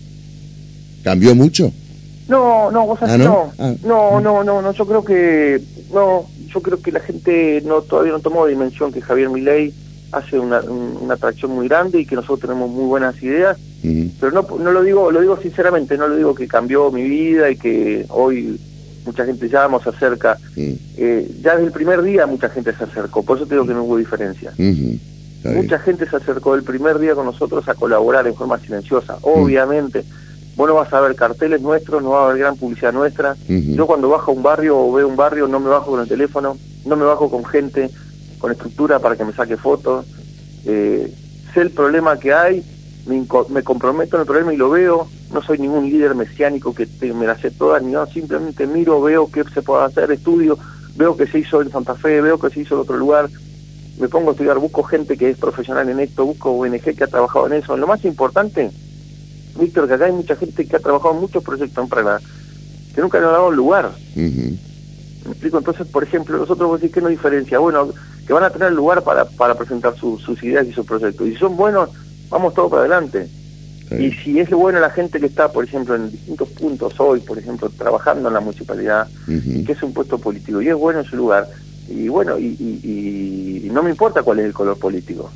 ¿Cambió 1.03 1.35
mucho? 1.35 1.71
No, 2.27 2.69
no, 2.69 2.85
vos 2.85 2.99
ah, 3.01 3.17
no? 3.17 3.51
Ah. 3.57 3.73
No. 3.83 4.19
no, 4.21 4.43
no, 4.43 4.61
no, 4.61 4.71
yo 4.73 4.85
creo 4.85 5.03
que 5.03 5.59
no, 5.91 6.27
yo 6.49 6.61
creo 6.61 6.81
que 6.81 6.91
la 6.91 6.99
gente 6.99 7.61
no 7.65 7.81
todavía 7.81 8.11
no 8.11 8.19
tomó 8.19 8.45
dimensión 8.45 8.91
que 8.91 9.01
Javier 9.01 9.29
Milei 9.29 9.73
hace 10.11 10.39
una, 10.39 10.61
una 10.61 11.13
atracción 11.13 11.51
muy 11.51 11.67
grande 11.67 12.01
y 12.01 12.05
que 12.05 12.15
nosotros 12.15 12.41
tenemos 12.41 12.69
muy 12.69 12.85
buenas 12.85 13.21
ideas, 13.21 13.57
pero 14.19 14.31
no, 14.31 14.47
no 14.57 14.71
lo 14.71 14.83
digo, 14.83 15.11
lo 15.11 15.21
digo 15.21 15.37
sinceramente, 15.41 15.97
no 15.97 16.07
lo 16.07 16.15
digo 16.15 16.35
que 16.35 16.47
cambió 16.47 16.91
mi 16.91 17.03
vida 17.03 17.49
y 17.51 17.55
que 17.55 18.05
hoy 18.09 18.59
mucha 19.05 19.25
gente 19.25 19.47
llama, 19.49 19.79
se 19.81 19.89
acerca. 19.89 20.37
Eh, 20.55 21.31
ya 21.41 21.53
desde 21.53 21.67
el 21.67 21.71
primer 21.71 22.01
día 22.01 22.25
mucha 22.25 22.49
gente 22.49 22.73
se 22.73 22.83
acercó, 22.83 23.23
por 23.23 23.37
eso 23.37 23.45
te 23.45 23.55
digo 23.55 23.65
que 23.65 23.73
no 23.73 23.83
hubo 23.83 23.97
diferencia. 23.97 24.51
Mucha 25.43 25.79
gente 25.79 26.09
se 26.09 26.15
acercó 26.15 26.55
el 26.55 26.63
primer 26.63 26.99
día 26.99 27.15
con 27.15 27.25
nosotros 27.25 27.67
a 27.69 27.73
colaborar 27.73 28.27
en 28.27 28.35
forma 28.35 28.59
silenciosa, 28.59 29.17
obviamente. 29.21 30.03
Vos 30.59 30.67
no 30.67 30.75
vas 30.75 30.91
a 30.91 30.99
ver 30.99 31.15
carteles 31.15 31.61
nuestros, 31.61 32.03
no 32.03 32.09
va 32.09 32.23
a 32.23 32.25
haber 32.25 32.39
gran 32.39 32.57
publicidad 32.57 32.91
nuestra. 32.91 33.37
Yo 33.47 33.87
cuando 33.87 34.09
bajo 34.09 34.31
a 34.31 34.33
un 34.33 34.43
barrio 34.43 34.77
o 34.77 34.91
veo 34.91 35.07
un 35.07 35.15
barrio 35.15 35.47
no 35.47 35.61
me 35.61 35.69
bajo 35.69 35.91
con 35.91 36.01
el 36.01 36.07
teléfono, 36.09 36.57
no 36.85 36.97
me 36.97 37.05
bajo 37.05 37.31
con 37.31 37.45
gente, 37.45 37.89
con 38.39 38.51
estructura 38.51 38.99
para 38.99 39.15
que 39.15 39.23
me 39.23 39.31
saque 39.31 39.55
fotos. 39.55 40.05
Eh, 40.65 41.15
sé 41.53 41.61
el 41.61 41.71
problema 41.71 42.19
que 42.19 42.33
hay, 42.33 42.61
me, 43.05 43.63
comprometo 43.63 44.17
en 44.17 44.19
el 44.19 44.27
problema 44.27 44.53
y 44.53 44.57
lo 44.57 44.69
veo. 44.69 45.07
No 45.31 45.41
soy 45.41 45.59
ningún 45.59 45.89
líder 45.89 46.13
mesiánico 46.13 46.75
que 46.75 46.89
me 47.13 47.25
la 47.25 47.37
sé 47.37 47.51
todas, 47.51 47.81
ni 47.81 47.93
no, 47.93 48.05
simplemente 48.07 48.67
miro, 48.67 49.01
veo 49.01 49.31
qué 49.31 49.45
se 49.45 49.61
puede 49.61 49.85
hacer, 49.85 50.11
estudio, 50.11 50.59
veo 50.97 51.15
que 51.15 51.25
se 51.27 51.39
hizo 51.39 51.61
en 51.61 51.71
Santa 51.71 51.95
Fe, 51.95 52.19
veo 52.19 52.37
que 52.37 52.49
se 52.49 52.59
hizo 52.59 52.75
en 52.75 52.81
otro 52.81 52.97
lugar, 52.97 53.29
me 53.97 54.09
pongo 54.09 54.31
a 54.31 54.33
estudiar, 54.33 54.59
busco 54.59 54.83
gente 54.83 55.15
que 55.15 55.29
es 55.29 55.37
profesional 55.37 55.87
en 55.87 56.01
esto, 56.01 56.25
busco 56.25 56.51
ONG 56.51 56.81
que 56.81 57.03
ha 57.05 57.07
trabajado 57.07 57.47
en 57.47 57.53
eso. 57.53 57.77
Lo 57.77 57.87
más 57.87 58.03
importante, 58.03 58.71
Víctor, 59.57 59.87
que 59.87 59.93
acá 59.93 60.05
hay 60.05 60.11
mucha 60.11 60.35
gente 60.35 60.65
que 60.65 60.75
ha 60.75 60.79
trabajado 60.79 61.15
en 61.15 61.21
muchos 61.21 61.43
proyectos 61.43 61.83
en 61.83 61.89
Praga, 61.89 62.19
que 62.93 63.01
nunca 63.01 63.19
le 63.19 63.25
han 63.25 63.31
dado 63.31 63.51
lugar. 63.51 63.91
¿Me 64.15 65.31
explico? 65.31 65.57
Entonces, 65.57 65.87
por 65.87 66.03
ejemplo, 66.03 66.37
nosotros 66.37 66.69
vos 66.69 66.81
decís 66.81 66.93
que 66.93 67.01
no 67.01 67.09
diferencia. 67.09 67.59
Bueno, 67.59 67.89
que 68.25 68.33
van 68.33 68.43
a 68.43 68.49
tener 68.49 68.71
lugar 68.71 69.03
para, 69.03 69.25
para 69.25 69.55
presentar 69.55 69.95
sus 69.97 70.43
ideas 70.43 70.67
y 70.67 70.73
sus 70.73 70.85
proyectos. 70.85 71.27
Y 71.27 71.33
si 71.33 71.37
son 71.37 71.57
buenos, 71.57 71.89
vamos 72.29 72.53
todos 72.53 72.69
para 72.69 72.83
adelante. 72.83 73.27
Y 73.97 74.11
si 74.11 74.39
es 74.39 74.49
bueno 74.51 74.79
la 74.79 74.91
gente 74.91 75.19
que 75.19 75.25
está, 75.25 75.51
por 75.51 75.63
ejemplo, 75.63 75.95
en 75.95 76.11
distintos 76.11 76.47
puntos 76.49 76.93
hoy, 76.99 77.21
por 77.21 77.39
ejemplo, 77.39 77.69
trabajando 77.69 78.27
en 78.27 78.35
la 78.35 78.39
municipalidad, 78.39 79.07
y 79.27 79.63
que 79.63 79.71
es 79.71 79.81
un 79.81 79.93
puesto 79.93 80.19
político, 80.19 80.61
y 80.61 80.67
es 80.67 80.75
bueno 80.75 80.99
en 80.99 81.05
su 81.05 81.15
lugar, 81.15 81.47
y 81.89 82.07
bueno, 82.07 82.37
y, 82.37 83.67
no 83.71 83.83
me 83.83 83.91
importa 83.91 84.23
cuál 84.23 84.39
es 84.39 84.45
el 84.45 84.53
color 84.53 84.77
político. 84.77 85.31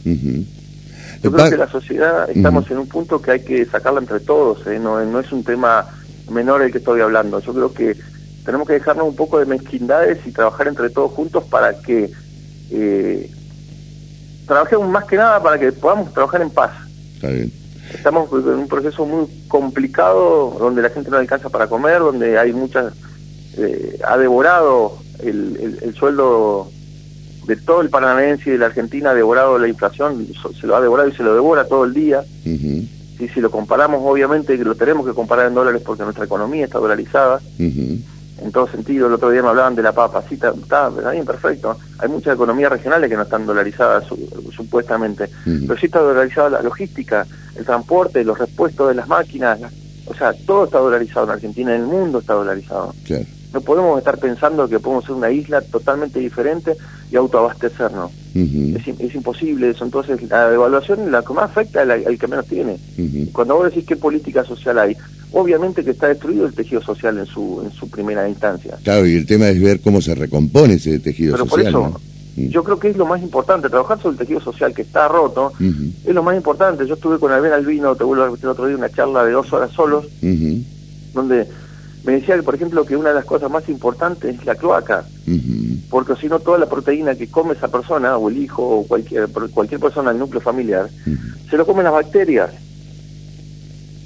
Yo 1.23 1.31
creo 1.31 1.49
que 1.49 1.57
la 1.57 1.69
sociedad 1.69 2.29
estamos 2.29 2.69
en 2.69 2.79
un 2.79 2.87
punto 2.87 3.21
que 3.21 3.31
hay 3.31 3.39
que 3.39 3.65
sacarla 3.65 4.01
entre 4.01 4.19
todos, 4.19 4.67
¿eh? 4.67 4.77
no, 4.77 5.03
no 5.05 5.19
es 5.19 5.31
un 5.31 5.43
tema 5.43 5.87
menor 6.29 6.61
el 6.61 6.71
que 6.71 6.79
estoy 6.79 6.99
hablando. 6.99 7.39
Yo 7.39 7.53
creo 7.53 7.73
que 7.73 7.95
tenemos 8.45 8.67
que 8.67 8.73
dejarnos 8.73 9.07
un 9.07 9.15
poco 9.15 9.39
de 9.39 9.45
mezquindades 9.45 10.19
y 10.25 10.31
trabajar 10.31 10.67
entre 10.67 10.89
todos 10.89 11.11
juntos 11.13 11.45
para 11.45 11.79
que 11.79 12.11
eh, 12.71 13.31
trabajemos 14.45 14.89
más 14.89 15.05
que 15.05 15.15
nada 15.15 15.41
para 15.41 15.57
que 15.57 15.71
podamos 15.71 16.13
trabajar 16.13 16.41
en 16.41 16.49
paz. 16.49 16.71
Estamos 17.93 18.29
en 18.31 18.59
un 18.59 18.67
proceso 18.67 19.05
muy 19.05 19.27
complicado 19.47 20.57
donde 20.59 20.81
la 20.81 20.89
gente 20.89 21.09
no 21.09 21.17
alcanza 21.17 21.49
para 21.49 21.67
comer, 21.67 21.99
donde 21.99 22.37
hay 22.37 22.51
muchas... 22.51 22.93
Eh, 23.55 23.99
ha 24.03 24.17
devorado 24.17 24.97
el, 25.19 25.77
el, 25.81 25.93
sueldo 25.93 26.71
de 27.45 27.55
todo 27.57 27.81
el 27.81 27.89
paranaense 27.89 28.49
y 28.49 28.53
de 28.53 28.59
la 28.59 28.67
Argentina, 28.67 29.11
ha 29.11 29.13
devorado 29.13 29.57
la 29.57 29.67
inflación, 29.67 30.27
se 30.59 30.67
lo 30.67 30.75
ha 30.75 30.81
devorado 30.81 31.09
y 31.09 31.13
se 31.13 31.23
lo 31.23 31.33
devora 31.33 31.67
todo 31.67 31.85
el 31.85 31.93
día. 31.93 32.23
Si 32.43 32.87
si, 33.17 33.27
si 33.29 33.41
lo 33.41 33.51
comparamos, 33.51 34.01
obviamente 34.03 34.57
lo 34.57 34.75
tenemos 34.75 35.05
que 35.05 35.13
comparar 35.13 35.47
en 35.47 35.53
dólares 35.53 35.81
porque 35.85 36.03
nuestra 36.03 36.25
economía 36.25 36.65
está 36.65 36.79
dolarizada. 36.79 37.41
En 37.59 38.51
todo 38.51 38.67
sentido, 38.67 39.07
el 39.07 39.13
otro 39.13 39.29
día 39.29 39.41
me 39.41 39.49
hablaban 39.49 39.75
de 39.75 39.83
la 39.83 39.93
papa, 39.93 40.23
sí, 40.27 40.35
está, 40.35 40.49
está 40.49 40.89
bien, 40.89 41.23
perfecto. 41.23 41.77
Hay 41.99 42.09
muchas 42.09 42.33
economías 42.33 42.71
regionales 42.71 43.09
que 43.09 43.15
no 43.15 43.21
están 43.21 43.45
dolarizadas 43.45 44.05
supuestamente, 44.53 45.29
pero 45.45 45.79
sí 45.79 45.85
está 45.85 45.99
dolarizada 45.99 46.49
la 46.49 46.61
logística, 46.61 47.25
el 47.55 47.63
transporte, 47.63 48.23
los 48.23 48.37
repuestos 48.37 48.89
de 48.89 48.95
las 48.95 49.07
máquinas, 49.07 49.59
o 50.05 50.13
sea, 50.13 50.33
todo 50.45 50.65
está 50.65 50.79
dolarizado 50.79 51.27
en 51.27 51.31
Argentina, 51.31 51.75
en 51.75 51.81
el 51.81 51.87
mundo 51.87 52.19
está 52.19 52.33
dolarizado. 52.33 52.93
No 53.53 53.61
podemos 53.61 53.99
estar 53.99 54.17
pensando 54.17 54.67
que 54.67 54.79
podemos 54.79 55.05
ser 55.05 55.13
una 55.13 55.29
isla 55.29 55.61
totalmente 55.61 56.19
diferente 56.19 56.75
y 57.13 57.15
autoabastecernos. 57.15 58.11
es, 58.33 58.87
es, 58.87 59.15
imposible 59.15 59.69
eso. 59.69 59.85
Entonces, 59.85 60.19
la 60.23 60.49
devaluación 60.49 61.11
la 61.11 61.21
que 61.21 61.33
más 61.33 61.45
afecta 61.45 61.83
el 61.83 62.17
que 62.17 62.27
menos 62.27 62.47
tiene. 62.47 62.77
Cuando 63.31 63.55
vos 63.55 63.65
decís 63.65 63.85
qué 63.85 63.95
política 63.95 64.43
social 64.43 64.79
hay, 64.79 64.97
obviamente 65.31 65.83
que 65.83 65.91
está 65.91 66.07
destruido 66.07 66.47
el 66.47 66.53
tejido 66.53 66.81
social 66.81 67.19
en 67.19 67.27
su, 67.27 67.61
en 67.63 67.71
su 67.71 67.87
primera 67.87 68.27
instancia. 68.27 68.77
Claro, 68.83 69.05
y 69.05 69.15
el 69.15 69.27
tema 69.27 69.47
es 69.49 69.61
ver 69.61 69.79
cómo 69.81 70.01
se 70.01 70.15
recompone 70.15 70.73
ese 70.73 70.97
tejido 70.97 71.37
social. 71.37 71.61
Pero 71.63 71.81
por 71.83 71.91
eso, 71.91 72.01
yo 72.35 72.63
creo 72.63 72.79
que 72.79 72.89
es 72.89 72.97
lo 72.97 73.05
más 73.05 73.21
importante, 73.21 73.69
trabajar 73.69 74.01
sobre 74.01 74.13
el 74.13 74.17
tejido 74.17 74.41
social 74.41 74.73
que 74.73 74.81
está 74.81 75.07
roto, 75.07 75.53
es 75.59 76.15
lo 76.15 76.23
más 76.23 76.35
importante. 76.35 76.87
Yo 76.87 76.95
estuve 76.95 77.19
con 77.19 77.31
Albert 77.31 77.53
Albino, 77.53 77.95
te 77.95 78.03
vuelvo 78.03 78.23
a 78.23 78.27
repetir 78.27 78.47
otro 78.47 78.65
día, 78.65 78.75
una 78.75 78.89
charla 78.89 79.23
de 79.23 79.33
dos 79.33 79.53
horas 79.53 79.71
solos, 79.71 80.07
donde 81.13 81.47
me 82.03 82.13
decía 82.13 82.35
que, 82.35 82.43
por 82.43 82.55
ejemplo, 82.55 82.85
que 82.85 82.97
una 82.97 83.09
de 83.09 83.15
las 83.15 83.25
cosas 83.25 83.51
más 83.51 83.69
importantes 83.69 84.35
es 84.35 84.45
la 84.45 84.55
cloaca, 84.55 85.05
porque 85.93 86.19
si 86.19 86.25
no 86.27 86.39
toda 86.39 86.57
la 86.57 86.65
proteína 86.65 87.13
que 87.13 87.27
come 87.27 87.53
esa 87.53 87.67
persona, 87.67 88.17
o 88.17 88.27
el 88.27 88.37
hijo, 88.37 88.67
o 88.67 88.87
cualquier, 88.87 89.27
cualquier 89.27 89.79
persona 89.79 90.09
del 90.09 90.17
núcleo 90.17 90.41
familiar, 90.41 90.89
se 91.47 91.55
lo 91.55 91.67
comen 91.67 91.83
las 91.83 91.93
bacterias. 91.93 92.49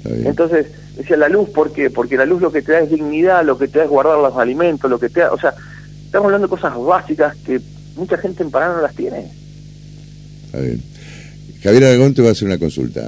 Entonces, 0.04 0.66
decía 0.98 1.16
la 1.16 1.30
luz, 1.30 1.48
¿por 1.48 1.72
qué? 1.72 1.88
Porque 1.88 2.18
la 2.18 2.26
luz 2.26 2.42
lo 2.42 2.52
que 2.52 2.60
te 2.60 2.72
da 2.72 2.80
es 2.80 2.90
dignidad, 2.90 3.42
lo 3.42 3.56
que 3.56 3.68
te 3.68 3.78
da 3.78 3.84
es 3.84 3.90
guardar 3.90 4.18
los 4.18 4.36
alimentos, 4.36 4.90
lo 4.90 4.98
que 4.98 5.08
te 5.08 5.20
da, 5.20 5.32
o 5.32 5.40
sea, 5.40 5.54
estamos 6.04 6.26
hablando 6.26 6.46
de 6.46 6.50
cosas 6.50 6.76
básicas 6.76 7.34
que 7.36 7.58
mucha 7.96 8.18
gente 8.18 8.42
en 8.42 8.50
Paraná 8.50 8.74
no 8.74 8.82
las 8.82 8.94
tiene. 8.94 9.32
Está 10.44 10.60
bien. 10.60 10.82
Javier 11.62 11.84
Aragón 11.84 12.12
te 12.12 12.20
va 12.20 12.28
a 12.28 12.32
hacer 12.32 12.48
una 12.48 12.58
consulta. 12.58 13.00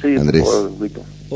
Sí, 0.00 0.16
Andrés. 0.16 0.48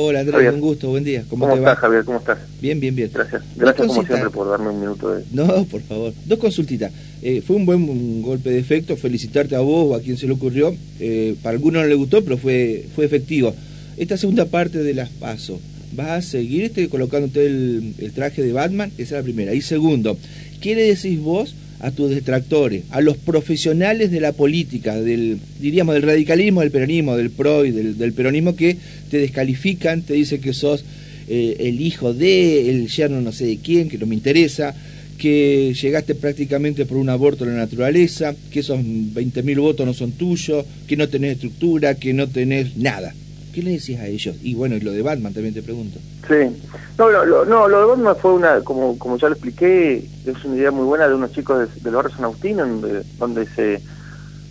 Hola 0.00 0.20
Andrés, 0.20 0.54
un 0.54 0.60
gusto, 0.60 0.90
buen 0.90 1.02
día. 1.02 1.24
¿Cómo, 1.28 1.48
te 1.48 1.54
estás, 1.54 1.76
Javier? 1.78 2.04
¿Cómo 2.04 2.18
estás? 2.18 2.38
Bien, 2.60 2.78
bien, 2.78 2.94
bien. 2.94 3.10
Gracias. 3.12 3.42
Gracias 3.56 3.88
como 3.88 4.04
siempre 4.04 4.30
por 4.30 4.48
darme 4.48 4.68
un 4.68 4.78
minuto 4.78 5.12
de... 5.12 5.24
No, 5.32 5.64
por 5.64 5.80
favor. 5.80 6.12
Dos 6.24 6.38
consultitas. 6.38 6.92
Eh, 7.20 7.42
fue 7.44 7.56
un 7.56 7.66
buen 7.66 8.22
golpe 8.22 8.48
de 8.48 8.60
efecto, 8.60 8.96
felicitarte 8.96 9.56
a 9.56 9.58
vos 9.58 9.90
o 9.90 9.94
a 9.96 10.00
quien 10.00 10.16
se 10.16 10.28
le 10.28 10.34
ocurrió. 10.34 10.72
Eh, 11.00 11.34
para 11.42 11.56
algunos 11.56 11.82
no 11.82 11.88
le 11.88 11.96
gustó, 11.96 12.22
pero 12.22 12.38
fue, 12.38 12.86
fue 12.94 13.06
efectivo. 13.06 13.52
Esta 13.96 14.16
segunda 14.16 14.44
parte 14.44 14.78
de 14.78 14.94
las 14.94 15.08
pasos, 15.08 15.58
¿vas 15.90 16.10
a 16.10 16.22
seguir 16.22 16.70
colocándote 16.88 17.44
el, 17.46 17.94
el 17.98 18.12
traje 18.12 18.44
de 18.44 18.52
Batman? 18.52 18.92
Esa 18.98 19.16
es 19.16 19.22
la 19.22 19.24
primera. 19.24 19.52
Y 19.52 19.62
segundo, 19.62 20.16
¿qué 20.60 20.76
le 20.76 20.82
decís 20.82 21.18
vos 21.18 21.56
a 21.80 21.90
tus 21.90 22.10
detractores, 22.10 22.84
a 22.90 23.00
los 23.00 23.16
profesionales 23.16 24.10
de 24.10 24.20
la 24.20 24.32
política, 24.32 25.00
del, 25.00 25.38
diríamos, 25.60 25.94
del 25.94 26.02
radicalismo, 26.02 26.60
del 26.60 26.70
peronismo, 26.70 27.16
del 27.16 27.30
PRO 27.30 27.64
y 27.64 27.70
del, 27.70 28.12
peronismo 28.12 28.56
que 28.56 28.76
te 29.10 29.18
descalifican, 29.18 30.02
te 30.02 30.14
dicen 30.14 30.40
que 30.40 30.52
sos 30.52 30.84
eh, 31.28 31.56
el 31.60 31.80
hijo 31.80 32.14
de, 32.14 32.70
el 32.70 32.88
yerno 32.88 33.20
no 33.20 33.32
sé 33.32 33.46
de 33.46 33.58
quién, 33.58 33.88
que 33.88 33.98
no 33.98 34.06
me 34.06 34.14
interesa, 34.14 34.74
que 35.18 35.74
llegaste 35.80 36.14
prácticamente 36.14 36.86
por 36.86 36.96
un 36.96 37.10
aborto 37.10 37.44
en 37.44 37.50
la 37.50 37.58
naturaleza, 37.58 38.34
que 38.50 38.60
esos 38.60 38.78
20.000 38.78 39.60
votos 39.60 39.86
no 39.86 39.94
son 39.94 40.12
tuyos, 40.12 40.64
que 40.86 40.96
no 40.96 41.08
tenés 41.08 41.32
estructura, 41.32 41.94
que 41.94 42.12
no 42.12 42.28
tenés 42.28 42.76
nada. 42.76 43.14
¿Qué 43.52 43.62
le 43.62 43.72
decís 43.72 43.98
a 43.98 44.06
ellos? 44.06 44.36
Y 44.42 44.54
bueno, 44.54 44.76
y 44.76 44.80
lo 44.80 44.92
de 44.92 45.02
Batman 45.02 45.32
también 45.32 45.54
te 45.54 45.62
pregunto. 45.62 45.98
Sí. 46.28 46.62
No, 46.98 47.08
lo, 47.08 47.44
no, 47.44 47.68
lo 47.68 47.80
de 47.80 47.86
Batman 47.86 48.16
fue 48.20 48.32
una, 48.34 48.60
como, 48.60 48.98
como 48.98 49.16
ya 49.18 49.28
lo 49.28 49.34
expliqué, 49.34 50.04
es 50.26 50.44
una 50.44 50.56
idea 50.56 50.70
muy 50.70 50.84
buena 50.84 51.08
de 51.08 51.14
unos 51.14 51.32
chicos 51.32 51.68
del 51.82 51.94
barrio 51.94 52.10
San 52.10 52.24
Agustín, 52.24 52.56
donde, 52.56 53.02
donde 53.18 53.46
se, 53.46 53.80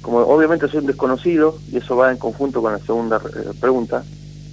como 0.01 0.19
obviamente 0.19 0.67
soy 0.67 0.79
un 0.79 0.87
desconocido, 0.87 1.59
y 1.71 1.77
eso 1.77 1.95
va 1.95 2.11
en 2.11 2.17
conjunto 2.17 2.61
con 2.61 2.71
la 2.71 2.79
segunda 2.79 3.17
eh, 3.17 3.51
pregunta, 3.59 4.03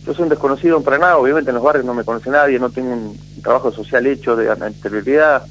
yo 0.05 0.13
soy 0.13 0.25
un 0.25 0.29
desconocido 0.29 0.77
en 0.77 0.83
Paraná, 0.83 1.17
obviamente 1.17 1.51
en 1.51 1.55
los 1.55 1.65
barrios 1.65 1.87
no 1.87 1.95
me 1.95 2.05
conoce 2.05 2.29
nadie, 2.31 2.59
no 2.59 2.69
tengo 2.69 2.93
un 2.93 3.19
trabajo 3.43 3.73
social 3.73 4.07
hecho 4.07 4.37
de 4.37 4.51
anterioridad, 4.51 5.45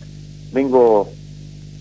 vengo 0.51 1.09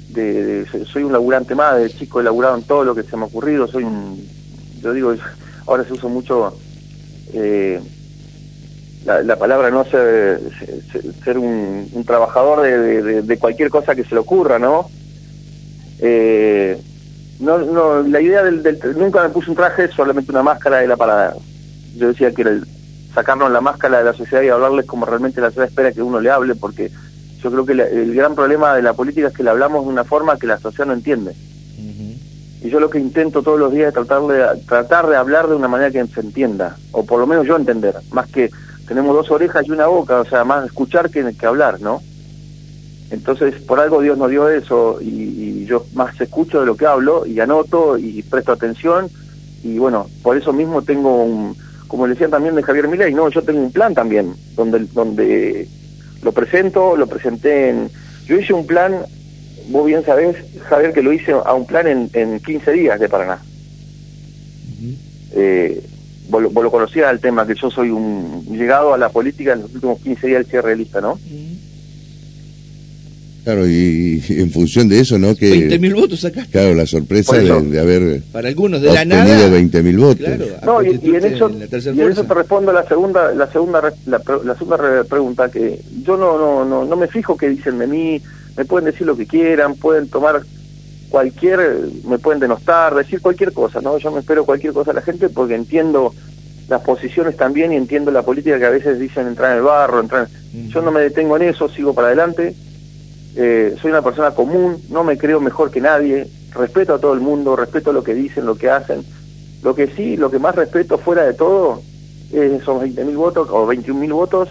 de, 0.08 0.66
soy 0.90 1.02
un 1.02 1.12
laburante 1.12 1.54
más, 1.54 1.78
de 1.78 1.90
chico 1.90 2.20
he 2.20 2.24
laburado 2.24 2.56
en 2.56 2.62
todo 2.62 2.84
lo 2.84 2.94
que 2.94 3.02
se 3.02 3.16
me 3.16 3.24
ha 3.24 3.26
ocurrido, 3.26 3.66
soy 3.66 3.84
un, 3.84 4.26
yo 4.80 4.92
digo, 4.92 5.14
ahora 5.66 5.84
se 5.84 5.92
usa 5.92 6.08
mucho 6.08 6.56
eh, 7.32 7.80
la, 9.04 9.36
palabra 9.36 9.70
no 9.70 9.84
ser, 9.84 10.40
ser 11.24 11.38
un, 11.38 12.04
trabajador 12.06 12.62
de, 12.62 13.38
cualquier 13.38 13.70
cosa 13.70 13.94
que 13.94 14.04
se 14.04 14.14
le 14.14 14.20
ocurra, 14.20 14.58
¿no? 14.58 14.88
Eh, 15.98 16.80
no, 17.40 17.58
no 17.58 18.02
la 18.02 18.20
idea 18.20 18.44
del, 18.44 18.78
nunca 18.96 19.22
me 19.22 19.30
puse 19.30 19.50
un 19.50 19.56
traje, 19.56 19.88
solamente 19.88 20.30
una 20.30 20.42
máscara 20.42 20.82
era 20.82 20.96
para, 20.96 21.34
yo 21.96 22.08
decía 22.08 22.32
que 22.32 22.42
era 22.42 22.60
sacarnos 23.14 23.50
la 23.50 23.60
máscara 23.60 23.98
de 23.98 24.04
la 24.04 24.12
sociedad 24.12 24.42
y 24.42 24.48
hablarles 24.48 24.86
como 24.86 25.06
realmente 25.06 25.40
la 25.40 25.48
sociedad 25.48 25.68
espera 25.68 25.92
que 25.92 26.02
uno 26.02 26.20
le 26.20 26.30
hable, 26.30 26.54
porque 26.54 26.90
yo 27.42 27.50
creo 27.50 27.66
que 27.66 27.72
el 27.72 28.14
gran 28.14 28.34
problema 28.34 28.74
de 28.74 28.82
la 28.82 28.92
política 28.92 29.28
es 29.28 29.34
que 29.34 29.42
le 29.42 29.50
hablamos 29.50 29.84
de 29.84 29.90
una 29.90 30.04
forma 30.04 30.38
que 30.38 30.46
la 30.46 30.58
sociedad 30.58 30.86
no 30.86 30.94
entiende 30.94 31.34
y 32.62 32.70
yo 32.70 32.78
lo 32.78 32.90
que 32.90 32.98
intento 32.98 33.42
todos 33.42 33.58
los 33.58 33.72
días 33.72 33.88
es 33.88 33.94
tratar 33.94 34.22
de, 34.22 34.62
tratar 34.66 35.08
de 35.08 35.16
hablar 35.16 35.48
de 35.48 35.56
una 35.56 35.68
manera 35.68 35.90
que 35.90 36.06
se 36.06 36.20
entienda, 36.20 36.76
o 36.92 37.04
por 37.04 37.18
lo 37.18 37.26
menos 37.26 37.46
yo 37.46 37.56
entender, 37.56 37.96
más 38.12 38.28
que 38.30 38.50
tenemos 38.86 39.14
dos 39.14 39.30
orejas 39.30 39.66
y 39.66 39.72
una 39.72 39.86
boca, 39.86 40.20
o 40.20 40.24
sea, 40.24 40.44
más 40.44 40.66
escuchar 40.66 41.10
que, 41.10 41.34
que 41.34 41.46
hablar, 41.46 41.80
¿no? 41.80 42.00
Entonces, 43.10 43.60
por 43.62 43.78
algo 43.80 44.00
Dios 44.00 44.16
nos 44.16 44.30
dio 44.30 44.48
eso 44.48 44.98
y, 45.00 45.64
yo 45.66 45.86
más 45.94 46.20
escucho 46.20 46.60
de 46.60 46.66
lo 46.66 46.76
que 46.76 46.86
hablo 46.86 47.24
y 47.24 47.38
anoto 47.40 47.96
y 47.96 48.22
presto 48.24 48.52
atención 48.52 49.08
y 49.62 49.78
bueno, 49.78 50.06
por 50.22 50.36
eso 50.36 50.52
mismo 50.52 50.82
tengo 50.82 51.22
un, 51.22 51.56
como 51.86 52.06
le 52.06 52.14
decían 52.14 52.30
también 52.30 52.54
de 52.54 52.62
Javier 52.62 52.88
Milei, 52.88 53.14
no, 53.14 53.28
yo 53.28 53.42
tengo 53.42 53.60
un 53.60 53.72
plan 53.72 53.94
también, 53.94 54.34
donde, 54.56 54.80
donde 54.92 55.68
lo 56.22 56.32
presento, 56.32 56.96
lo 56.96 57.06
presenté 57.06 57.70
en... 57.70 57.90
Yo 58.26 58.36
hice 58.36 58.52
un 58.52 58.66
plan 58.66 59.04
vos 59.68 59.86
bien 59.86 60.04
sabés, 60.04 60.36
Javier, 60.68 60.92
que 60.92 61.02
lo 61.02 61.12
hice 61.12 61.32
a 61.32 61.54
un 61.54 61.66
plan 61.66 61.86
en, 61.86 62.10
en 62.12 62.40
15 62.40 62.72
días 62.72 63.00
de 63.00 63.08
Paraná. 63.08 63.38
eh, 65.32 65.82
vos, 66.28 66.42
lo 66.42 66.70
conocías 66.70 67.12
el 67.12 67.20
tema, 67.20 67.46
que 67.46 67.54
yo 67.54 67.70
soy 67.70 67.90
un 67.90 68.44
llegado 68.50 68.94
a 68.94 68.98
la 68.98 69.08
política 69.08 69.52
en 69.52 69.62
los 69.62 69.74
últimos 69.74 70.00
15 70.00 70.26
días 70.26 70.38
del 70.40 70.50
cierre 70.50 70.70
de 70.70 70.76
lista, 70.76 71.00
¿no? 71.00 71.18
Claro, 73.44 73.66
y, 73.66 74.22
en 74.28 74.52
función 74.52 74.88
de 74.88 75.00
eso, 75.00 75.18
¿no? 75.18 75.34
Que, 75.34 75.68
20.000 75.68 75.94
votos 75.94 76.20
sacaste. 76.20 76.52
Claro, 76.52 76.74
la 76.74 76.86
sorpresa 76.86 77.36
de, 77.38 77.80
haber 77.80 78.22
Para 78.30 78.48
algunos 78.48 78.80
de 78.80 78.92
la 78.92 79.04
nada, 79.04 79.48
20.000 79.48 79.98
votos. 79.98 80.28
no, 80.64 80.80
y, 80.80 80.90
en 80.90 81.24
eso, 81.24 81.50
y 81.50 82.00
en 82.00 82.12
eso 82.12 82.22
te 82.22 82.34
respondo 82.34 82.72
la 82.72 82.86
segunda 82.86 83.34
la 83.34 83.50
segunda 83.50 83.92
la, 84.06 84.22
la 84.44 84.54
segunda 84.54 85.04
pregunta 85.04 85.50
que 85.50 85.80
yo 86.04 86.16
no, 86.16 86.38
no 86.38 86.64
no 86.64 86.84
no 86.84 86.96
me 86.96 87.08
fijo 87.08 87.36
qué 87.36 87.48
dicen 87.48 87.80
de 87.80 87.88
mí, 87.88 88.22
me 88.56 88.64
pueden 88.64 88.86
decir 88.86 89.06
lo 89.06 89.16
que 89.16 89.26
quieran, 89.26 89.74
pueden 89.76 90.08
tomar 90.08 90.42
cualquier, 91.08 91.80
me 92.04 92.18
pueden 92.18 92.40
denostar, 92.40 92.94
decir 92.94 93.20
cualquier 93.20 93.52
cosa, 93.52 93.80
¿no? 93.80 93.98
Yo 93.98 94.10
me 94.10 94.20
espero 94.20 94.44
cualquier 94.44 94.72
cosa 94.72 94.92
a 94.92 94.94
la 94.94 95.02
gente 95.02 95.28
porque 95.28 95.54
entiendo 95.54 96.14
las 96.68 96.80
posiciones 96.82 97.36
también 97.36 97.72
y 97.72 97.76
entiendo 97.76 98.10
la 98.10 98.22
política 98.22 98.58
que 98.58 98.64
a 98.64 98.70
veces 98.70 98.98
dicen 98.98 99.26
entrar 99.26 99.52
en 99.52 99.58
el 99.58 99.62
barro, 99.62 100.00
entrar 100.00 100.28
Yo 100.68 100.80
no 100.80 100.90
me 100.90 101.00
detengo 101.00 101.36
en 101.36 101.42
eso, 101.42 101.68
sigo 101.68 101.92
para 101.92 102.08
adelante, 102.08 102.54
eh, 103.36 103.76
soy 103.80 103.90
una 103.90 104.02
persona 104.02 104.32
común, 104.32 104.82
no 104.90 105.04
me 105.04 105.18
creo 105.18 105.40
mejor 105.40 105.70
que 105.70 105.80
nadie, 105.80 106.26
respeto 106.54 106.94
a 106.94 106.98
todo 106.98 107.14
el 107.14 107.20
mundo, 107.20 107.56
respeto 107.56 107.92
lo 107.92 108.02
que 108.02 108.14
dicen, 108.14 108.46
lo 108.46 108.56
que 108.56 108.70
hacen. 108.70 109.04
Lo 109.62 109.74
que 109.74 109.86
sí, 109.88 110.16
lo 110.16 110.30
que 110.30 110.38
más 110.38 110.54
respeto 110.54 110.98
fuera 110.98 111.24
de 111.24 111.34
todo 111.34 111.82
es 112.32 112.52
esos 112.52 112.82
20.000 112.82 113.16
votos 113.16 113.48
o 113.50 113.66
21.000 113.66 114.12
votos 114.12 114.48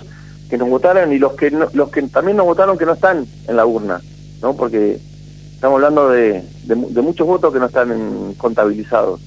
que 0.51 0.57
nos 0.57 0.67
votaron 0.67 1.13
y 1.13 1.17
los 1.17 1.31
que 1.31 1.49
los 1.49 1.89
que 1.91 2.01
también 2.09 2.35
nos 2.35 2.45
votaron 2.45 2.77
que 2.77 2.85
no 2.85 2.91
están 2.91 3.25
en 3.47 3.55
la 3.55 3.65
urna, 3.65 4.01
¿no? 4.41 4.53
Porque 4.53 4.99
estamos 5.55 5.77
hablando 5.77 6.09
de, 6.09 6.43
de, 6.65 6.75
muchos 6.75 7.25
votos 7.25 7.53
que 7.53 7.59
no 7.59 7.67
están 7.67 8.33
contabilizados. 8.33 9.21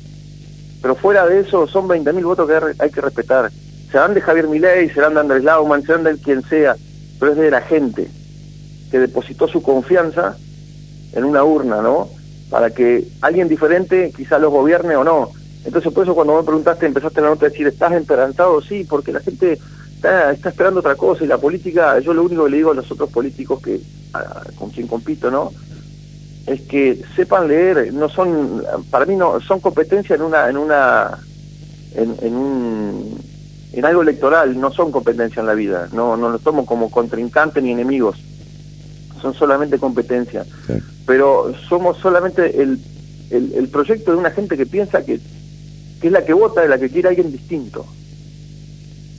Pero 0.83 0.95
fuera 0.95 1.25
de 1.25 1.41
eso, 1.41 1.67
son 1.67 1.89
20.000 1.89 2.25
votos 2.25 2.47
que 2.47 2.83
hay 2.83 2.91
que 2.91 3.01
respetar. 3.01 3.51
Serán 3.91 4.13
de 4.13 4.21
Javier 4.21 4.49
Milei, 4.49 4.91
serán 4.91 5.15
de 5.15 5.21
Andrés 5.21 5.45
Lauman, 5.45 5.83
serán 5.83 6.05
de 6.05 6.19
quien 6.19 6.43
sea, 6.43 6.77
pero 7.19 7.33
es 7.33 7.39
de 7.39 7.51
la 7.51 7.63
gente 7.63 8.07
que 8.91 8.99
depositó 8.99 9.49
su 9.49 9.63
confianza 9.63 10.37
en 11.15 11.25
una 11.25 11.43
urna, 11.43 11.81
¿no? 11.81 12.11
Para 12.51 12.69
que 12.69 13.09
alguien 13.23 13.49
diferente 13.49 14.13
quizá 14.15 14.39
los 14.39 14.53
gobierne 14.53 14.95
o 14.95 15.05
no. 15.05 15.31
Entonces, 15.65 15.91
por 15.91 16.05
eso 16.05 16.15
cuando 16.15 16.37
me 16.37 16.43
preguntaste, 16.43 16.85
empezaste 16.85 17.23
la 17.23 17.31
nota 17.31 17.47
a 17.47 17.49
decir, 17.49 17.67
¿estás 17.67 17.93
esperanzado? 17.93 18.61
Sí, 18.61 18.85
porque 18.87 19.11
la 19.11 19.21
gente 19.21 19.59
está, 20.05 20.49
esperando 20.49 20.81
otra 20.81 20.97
cosa 20.97 21.25
y 21.25 21.27
la 21.27 21.39
política, 21.39 21.99
yo 22.01 22.13
lo 22.13 22.23
único 22.23 22.45
que 22.45 22.51
le 22.51 22.57
digo 22.59 22.73
a 22.73 22.75
los 22.75 22.91
otros 22.91 23.11
políticos 23.11 23.61
que 23.63 23.81
con 24.57 24.71
quien 24.71 24.87
compito, 24.87 25.31
¿no? 25.31 25.53
Es 26.47 26.61
que 26.63 27.03
sepan 27.17 27.49
leer, 27.49 27.93
no 27.93 28.09
son, 28.09 28.63
para 28.91 29.07
mí 29.07 29.17
no, 29.17 29.41
son 29.41 29.61
competencias 29.61 30.19
en 30.19 30.25
una, 30.25 30.49
en 30.49 30.57
una, 30.57 31.19
en, 31.95 32.37
un, 32.37 33.19
en 33.73 33.85
algo 33.85 34.03
electoral, 34.03 34.61
no 34.61 34.73
son 34.73 34.93
competencia 34.93 35.41
en 35.41 35.47
la 35.47 35.55
vida, 35.55 35.89
no, 35.93 36.17
no 36.17 36.29
los 36.29 36.43
tomo 36.43 36.67
como 36.67 36.91
contrincantes 36.91 37.63
ni 37.63 37.73
enemigos, 37.73 38.19
son 39.23 39.35
solamente 39.35 39.79
competencia. 39.79 40.45
Pero 41.07 41.55
somos 41.69 41.99
solamente 41.99 42.61
el, 42.63 42.79
el, 43.31 43.69
proyecto 43.69 44.13
de 44.13 44.19
una 44.19 44.31
gente 44.31 44.57
que 44.57 44.67
piensa 44.67 45.05
que, 45.05 45.19
que 46.01 46.07
es 46.07 46.13
la 46.13 46.25
que 46.25 46.35
vota, 46.35 46.61
de 46.61 46.69
la 46.69 46.79
que 46.79 46.91
quiere 46.91 47.09
alguien 47.09 47.33
distinto. 47.33 47.87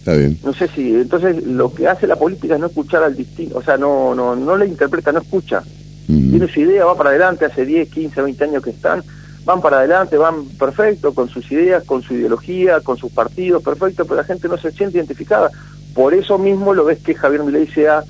Está 0.06 0.18
bien. 0.18 0.38
No 0.44 0.54
sé 0.54 0.68
si, 0.68 0.94
entonces 0.94 1.44
lo 1.48 1.74
que 1.74 1.88
hace 1.88 2.06
la 2.06 2.16
política 2.16 2.54
es 2.54 2.60
no 2.60 2.68
escuchar 2.68 3.02
al 3.02 3.16
distinto, 3.16 3.58
o 3.58 3.64
sea, 3.64 3.76
no, 3.76 4.14
no, 4.14 4.36
no 4.36 4.56
le 4.56 4.68
interpreta, 4.68 5.12
no 5.12 5.20
escucha. 5.20 5.64
Tiene 6.06 6.48
su 6.48 6.60
idea, 6.60 6.86
va 6.86 6.96
para 6.96 7.10
adelante, 7.10 7.46
hace 7.46 7.66
10, 7.66 7.90
15, 7.90 8.22
20 8.22 8.44
años 8.44 8.64
que 8.64 8.70
están, 8.70 9.02
van 9.46 9.62
para 9.62 9.80
adelante, 9.80 10.16
van 10.18 10.46
perfecto, 10.60 11.16
con 11.16 11.28
sus 11.28 11.52
ideas, 11.52 11.84
con 11.86 12.04
su 12.04 12.14
ideología, 12.14 12.82
con 12.82 12.98
sus 12.98 13.12
partidos, 13.12 13.64
perfecto, 13.64 14.06
pero 14.06 14.18
la 14.18 14.24
gente 14.24 14.48
no 14.48 14.60
se 14.60 14.72
siente 14.74 15.00
identificada. 15.00 15.50
Por 15.96 16.14
eso 16.14 16.38
mismo 16.38 16.76
lo 16.76 16.86
ves 16.86 17.00
que 17.00 17.16
Javier 17.16 17.44
Milei 17.44 17.66
sea, 17.66 18.04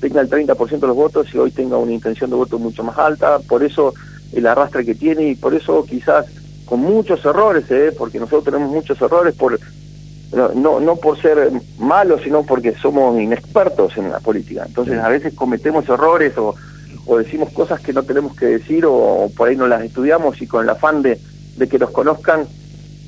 tenga 0.00 0.22
el 0.22 0.30
30% 0.30 0.80
de 0.80 0.86
los 0.86 0.96
votos 0.96 1.26
y 1.34 1.36
hoy 1.36 1.50
tenga 1.50 1.76
una 1.76 1.92
intención 1.92 2.30
de 2.30 2.36
voto 2.36 2.58
mucho 2.58 2.82
más 2.82 2.96
alta, 2.96 3.40
por 3.40 3.62
eso 3.62 3.92
el 4.32 4.46
arrastre 4.46 4.86
que 4.86 4.94
tiene 4.94 5.28
y 5.28 5.34
por 5.34 5.52
eso 5.52 5.84
quizás 5.84 6.24
con 6.64 6.80
muchos 6.80 7.22
errores, 7.26 7.70
¿eh? 7.70 7.92
porque 7.98 8.18
nosotros 8.18 8.44
tenemos 8.44 8.72
muchos 8.72 8.98
errores 9.02 9.34
por 9.34 9.58
no, 10.32 10.80
no, 10.80 10.96
por 10.96 11.20
ser 11.20 11.50
malos, 11.78 12.22
sino 12.22 12.42
porque 12.44 12.74
somos 12.74 13.20
inexpertos 13.20 13.96
en 13.98 14.10
la 14.10 14.20
política. 14.20 14.64
Entonces 14.66 14.98
a 14.98 15.08
veces 15.08 15.34
cometemos 15.34 15.88
errores 15.88 16.36
o 16.38 16.54
o 17.06 17.18
decimos 17.18 17.50
cosas 17.50 17.80
que 17.80 17.92
no 17.92 18.02
tenemos 18.02 18.36
que 18.36 18.46
decir 18.46 18.84
o, 18.86 19.30
por 19.36 19.48
ahí 19.48 19.56
no 19.56 19.66
las 19.66 19.82
estudiamos 19.82 20.40
y 20.40 20.46
con 20.46 20.62
el 20.62 20.70
afán 20.70 21.02
de, 21.02 21.18
de 21.56 21.68
que 21.68 21.78
nos 21.78 21.90
conozcan 21.90 22.46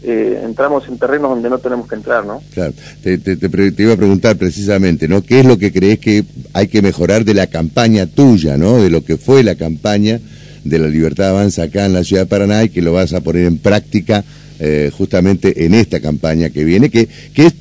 eh, 0.02 0.42
entramos 0.44 0.86
en 0.86 0.98
terrenos 0.98 1.30
donde 1.30 1.48
no 1.48 1.58
tenemos 1.58 1.88
que 1.88 1.94
entrar, 1.94 2.26
¿no? 2.26 2.42
Claro, 2.52 2.74
te, 3.02 3.16
te, 3.16 3.36
te, 3.36 3.82
iba 3.82 3.94
a 3.94 3.96
preguntar 3.96 4.36
precisamente, 4.36 5.08
¿no? 5.08 5.22
¿Qué 5.22 5.40
es 5.40 5.46
lo 5.46 5.56
que 5.56 5.72
crees 5.72 5.98
que 5.98 6.24
hay 6.52 6.68
que 6.68 6.82
mejorar 6.82 7.24
de 7.24 7.32
la 7.32 7.46
campaña 7.46 8.06
tuya, 8.06 8.58
¿no? 8.58 8.82
De 8.82 8.90
lo 8.90 9.02
que 9.02 9.16
fue 9.16 9.42
la 9.42 9.54
campaña 9.54 10.20
de 10.62 10.78
la 10.78 10.88
Libertad 10.88 11.30
Avanza 11.30 11.62
acá 11.62 11.86
en 11.86 11.94
la 11.94 12.04
ciudad 12.04 12.24
de 12.24 12.28
Paraná 12.28 12.64
y 12.64 12.68
que 12.68 12.82
lo 12.82 12.92
vas 12.92 13.14
a 13.14 13.22
poner 13.22 13.46
en 13.46 13.56
práctica 13.56 14.24
eh, 14.58 14.90
justamente 14.96 15.64
en 15.64 15.74
esta 15.74 16.00
campaña 16.00 16.50
que 16.50 16.64
viene, 16.64 16.90
que, 16.90 17.06
que 17.06 17.46
es 17.46 17.54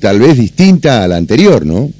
tal 0.00 0.18
vez 0.18 0.38
distinta 0.38 1.04
a 1.04 1.08
la 1.08 1.16
anterior, 1.16 1.64
¿no? 1.64 1.90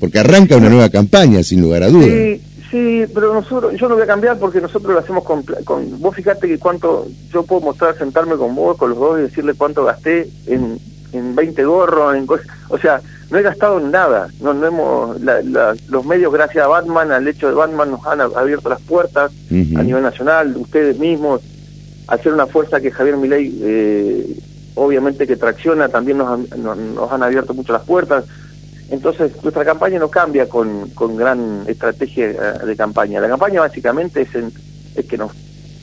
Porque 0.00 0.18
arranca 0.18 0.56
una 0.56 0.68
nueva 0.68 0.90
campaña, 0.90 1.42
sin 1.42 1.60
lugar 1.60 1.82
a 1.82 1.88
dudas. 1.88 2.08
Sí, 2.08 2.40
Sí, 2.70 3.04
pero 3.14 3.32
nosotros, 3.32 3.74
yo 3.78 3.88
no 3.88 3.94
voy 3.94 4.02
a 4.02 4.08
cambiar 4.08 4.38
porque 4.38 4.60
nosotros 4.60 4.92
lo 4.92 4.98
hacemos 4.98 5.22
con, 5.22 5.44
con, 5.64 6.00
vos 6.00 6.16
fíjate 6.16 6.48
que 6.48 6.58
cuánto, 6.58 7.06
yo 7.32 7.44
puedo 7.44 7.60
mostrar, 7.60 7.96
sentarme 7.96 8.36
con 8.36 8.54
vos, 8.56 8.76
con 8.76 8.90
los 8.90 8.98
dos 8.98 9.18
y 9.18 9.22
decirle 9.22 9.54
cuánto 9.54 9.84
gasté 9.84 10.28
en, 10.46 10.78
en 11.12 11.36
20 11.36 11.64
gorros, 11.64 12.16
en 12.16 12.26
o 12.68 12.78
sea, 12.78 13.00
no 13.30 13.38
he 13.38 13.42
gastado 13.42 13.78
en 13.78 13.92
nada, 13.92 14.28
no, 14.40 14.52
no 14.52 14.66
hemos, 14.66 15.16
los 15.88 16.04
medios 16.04 16.32
gracias 16.32 16.64
a 16.64 16.68
Batman, 16.68 17.12
al 17.12 17.28
hecho 17.28 17.48
de 17.48 17.54
Batman 17.54 17.92
nos 17.92 18.04
han 18.04 18.20
abierto 18.20 18.68
las 18.68 18.80
puertas 18.80 19.30
a 19.50 19.82
nivel 19.82 20.02
nacional, 20.02 20.56
ustedes 20.56 20.98
mismos, 20.98 21.42
ser 22.22 22.32
una 22.32 22.46
fuerza 22.46 22.80
que 22.80 22.90
Javier 22.90 23.16
Milei 23.16 23.58
eh, 23.62 24.38
obviamente 24.74 25.26
que 25.26 25.36
tracciona, 25.36 25.88
también 25.88 26.18
nos 26.18 26.48
nos 26.50 27.12
han 27.12 27.22
abierto 27.22 27.54
mucho 27.54 27.72
las 27.72 27.82
puertas, 27.82 28.24
entonces, 28.88 29.32
nuestra 29.42 29.64
campaña 29.64 29.98
no 29.98 30.08
cambia 30.08 30.48
con, 30.48 30.90
con 30.90 31.16
gran 31.16 31.64
estrategia 31.66 32.30
eh, 32.30 32.66
de 32.66 32.76
campaña. 32.76 33.20
La 33.20 33.28
campaña 33.28 33.60
básicamente 33.60 34.22
es, 34.22 34.28
es 34.94 35.06
que 35.06 35.18
nos 35.18 35.32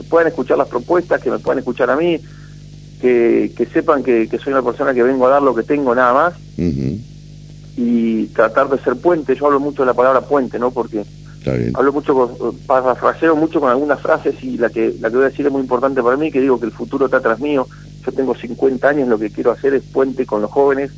puedan 0.10 0.28
escuchar 0.28 0.58
las 0.58 0.70
propuestas, 0.70 1.22
que 1.22 1.30
me 1.30 1.40
puedan 1.40 1.60
escuchar 1.60 1.90
a 1.90 1.98
mí, 1.98 2.20
que, 3.02 3.52
que 3.58 3.66
sepan 3.66 4.04
que, 4.04 4.30
que, 4.30 4.38
soy 4.40 4.54
una 4.54 4.62
persona 4.62 4.94
que 4.94 5.04
vengo 5.04 5.28
a 5.28 5.32
dar 5.32 5.42
lo 5.42 5.54
que 5.54 5.64
tengo 5.64 5.94
nada 5.94 6.14
más 6.14 6.34
y 7.76 8.28
tratar 8.28 8.70
de 8.70 8.80
ser 8.80 8.96
puente. 8.96 9.36
Yo 9.36 9.48
hablo 9.48 9.60
mucho 9.60 9.82
de 9.82 9.88
la 9.88 9.94
palabra 9.94 10.22
puente, 10.22 10.58
¿no? 10.58 10.72
Porque 10.72 11.04
hablo 11.74 11.94
mucho, 11.94 12.56
parafraseo 12.66 13.36
mucho 13.36 13.60
con 13.60 13.70
algunas 13.70 14.00
frases 14.02 14.36
y 14.44 14.58
la 14.58 14.70
que, 14.70 14.96
la 15.00 15.10
que 15.10 15.16
voy 15.16 15.26
a 15.26 15.30
decir 15.30 15.46
es 15.46 15.52
muy 15.52 15.62
importante 15.62 16.02
para 16.02 16.18
mí, 16.18 16.32
que 16.32 16.42
digo 16.42 16.60
que 16.60 16.66
el 16.66 16.72
futuro 16.72 17.06
está 17.06 17.20
tras 17.20 17.40
mío. 17.40 17.68
Yo 18.06 18.12
tengo 18.12 18.36
50 18.36 18.88
años, 18.88 19.08
lo 19.08 19.18
que 19.18 19.30
quiero 19.30 19.52
hacer 19.52 19.74
es 19.74 19.84
puente 19.84 20.26
con 20.26 20.42
los 20.42 20.52
jóvenes 20.52 20.92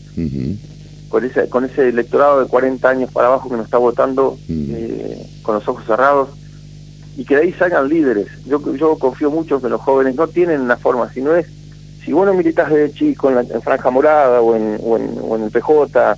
con 1.09 1.23
ese, 1.23 1.47
con 1.47 1.65
ese 1.65 1.89
electorado 1.89 2.41
de 2.41 2.47
40 2.47 2.89
años 2.89 3.11
para 3.11 3.27
abajo 3.27 3.49
que 3.49 3.55
nos 3.55 3.65
está 3.65 3.77
votando 3.77 4.37
eh, 4.49 5.25
con 5.43 5.55
los 5.55 5.67
ojos 5.67 5.85
cerrados 5.85 6.29
y 7.15 7.23
que 7.23 7.35
de 7.35 7.43
ahí 7.43 7.53
salgan 7.53 7.87
líderes. 7.87 8.27
Yo, 8.45 8.75
yo 8.75 8.97
confío 8.97 9.31
mucho 9.31 9.61
que 9.61 9.69
los 9.69 9.79
jóvenes 9.79 10.15
no 10.15 10.27
tienen 10.27 10.67
la 10.67 10.77
forma, 10.77 11.11
si 11.13 11.21
no 11.21 11.33
es, 11.35 11.45
si 12.03 12.11
vos 12.11 12.25
no 12.25 12.33
militas 12.33 12.69
desde 12.69 12.93
chico 12.93 13.29
en, 13.29 13.35
la, 13.35 13.61
Franja 13.61 13.89
Morada 13.89 14.41
o 14.41 14.55
en, 14.55 14.77
o 14.83 14.97
en, 14.97 15.17
o 15.21 15.35
en 15.37 15.43
el 15.43 15.51
PJ, 15.51 16.17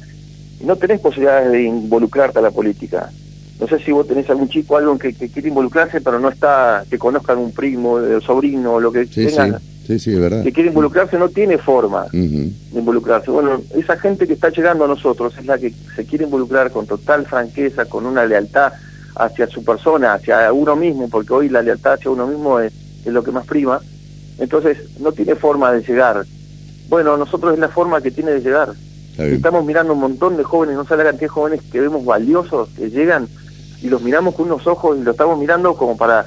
no 0.61 0.75
tenés 0.75 0.99
posibilidades 0.99 1.51
de 1.51 1.63
involucrarte 1.63 2.39
a 2.39 2.41
la 2.41 2.51
política. 2.51 3.11
No 3.59 3.67
sé 3.67 3.79
si 3.79 3.91
vos 3.91 4.07
tenés 4.07 4.29
algún 4.29 4.49
chico, 4.49 4.77
algo 4.77 4.97
que, 4.99 5.13
que 5.13 5.29
quiere 5.29 5.49
involucrarse, 5.49 5.99
pero 6.01 6.19
no 6.19 6.29
está, 6.29 6.83
que 6.89 6.99
conozcan 6.99 7.39
un 7.39 7.51
primo, 7.51 7.97
el 7.97 8.21
sobrino, 8.21 8.73
o 8.73 8.79
lo 8.79 8.91
que 8.91 9.05
sí, 9.07 9.27
Sí, 9.87 9.99
sí, 9.99 10.11
es 10.11 10.19
verdad. 10.19 10.43
que 10.43 10.51
quiere 10.51 10.67
involucrarse 10.67 11.17
no 11.17 11.29
tiene 11.29 11.57
forma 11.57 12.07
de 12.11 12.51
involucrarse. 12.73 13.31
Bueno, 13.31 13.61
esa 13.73 13.97
gente 13.97 14.27
que 14.27 14.33
está 14.33 14.49
llegando 14.49 14.83
a 14.83 14.87
nosotros 14.89 15.33
es 15.37 15.45
la 15.45 15.57
que 15.57 15.73
se 15.95 16.05
quiere 16.05 16.25
involucrar 16.25 16.71
con 16.71 16.85
total 16.85 17.25
franqueza, 17.25 17.85
con 17.85 18.05
una 18.05 18.25
lealtad 18.25 18.73
hacia 19.15 19.47
su 19.47 19.63
persona, 19.63 20.15
hacia 20.15 20.51
uno 20.51 20.75
mismo, 20.75 21.09
porque 21.09 21.33
hoy 21.33 21.47
la 21.47 21.61
lealtad 21.61 21.93
hacia 21.93 22.11
uno 22.11 22.27
mismo 22.27 22.59
es, 22.59 22.73
lo 23.05 23.23
que 23.23 23.31
más 23.31 23.45
prima. 23.45 23.79
Entonces, 24.37 24.77
no 24.99 25.13
tiene 25.13 25.35
forma 25.35 25.71
de 25.71 25.81
llegar. 25.81 26.25
Bueno, 26.89 27.15
nosotros 27.15 27.53
es 27.53 27.59
la 27.59 27.69
forma 27.69 28.01
que 28.01 28.11
tiene 28.11 28.31
de 28.31 28.41
llegar. 28.41 28.73
Estamos 29.17 29.63
mirando 29.65 29.93
un 29.93 30.01
montón 30.01 30.35
de 30.35 30.43
jóvenes, 30.43 30.75
no 30.75 30.85
sé 30.85 30.97
la 30.97 31.05
cantidad 31.05 31.21
de 31.21 31.27
jóvenes 31.29 31.61
que 31.71 31.79
vemos 31.79 32.03
valiosos, 32.03 32.67
que 32.77 32.89
llegan 32.89 33.29
y 33.81 33.89
los 33.89 34.01
miramos 34.01 34.35
con 34.35 34.45
unos 34.45 34.65
ojos 34.67 34.97
y 34.97 35.03
los 35.03 35.13
estamos 35.13 35.37
mirando 35.37 35.75
como 35.75 35.97
para 35.97 36.25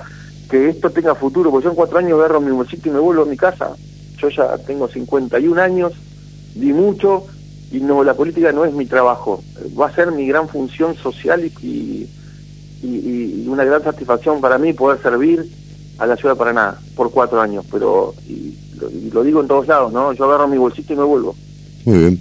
que 0.50 0.68
esto 0.68 0.90
tenga 0.90 1.14
futuro, 1.14 1.50
porque 1.50 1.64
yo 1.64 1.70
en 1.70 1.76
cuatro 1.76 1.98
años 1.98 2.18
agarro 2.18 2.40
mi 2.40 2.50
bolsito 2.50 2.88
y 2.88 2.92
me 2.92 2.98
vuelvo 2.98 3.22
a 3.22 3.26
mi 3.26 3.36
casa. 3.36 3.70
Yo 4.18 4.28
ya 4.28 4.58
tengo 4.58 4.88
51 4.88 5.60
años, 5.60 5.92
di 6.54 6.72
mucho, 6.72 7.24
y 7.70 7.80
no 7.80 8.02
la 8.02 8.14
política 8.14 8.52
no 8.52 8.64
es 8.64 8.72
mi 8.72 8.86
trabajo, 8.86 9.42
va 9.80 9.86
a 9.86 9.94
ser 9.94 10.10
mi 10.10 10.26
gran 10.26 10.48
función 10.48 10.96
social 10.96 11.44
y, 11.62 12.08
y, 12.82 13.46
una 13.46 13.64
gran 13.64 13.82
satisfacción 13.82 14.40
para 14.40 14.58
mí 14.58 14.72
poder 14.72 15.00
servir 15.02 15.44
a 15.98 16.06
la 16.06 16.16
ciudad 16.16 16.34
de 16.34 16.38
Paraná 16.38 16.78
por 16.94 17.10
cuatro 17.10 17.40
años, 17.40 17.64
pero 17.70 18.14
y 18.28 18.56
lo, 19.12 19.22
digo 19.22 19.40
en 19.40 19.48
todos 19.48 19.66
lados, 19.66 19.92
¿no? 19.92 20.12
Yo 20.12 20.24
agarro 20.24 20.48
mi 20.48 20.56
bolsito 20.56 20.92
y 20.92 20.96
me 20.96 21.02
vuelvo. 21.04 21.34
Muy 21.84 21.98
bien. 21.98 22.20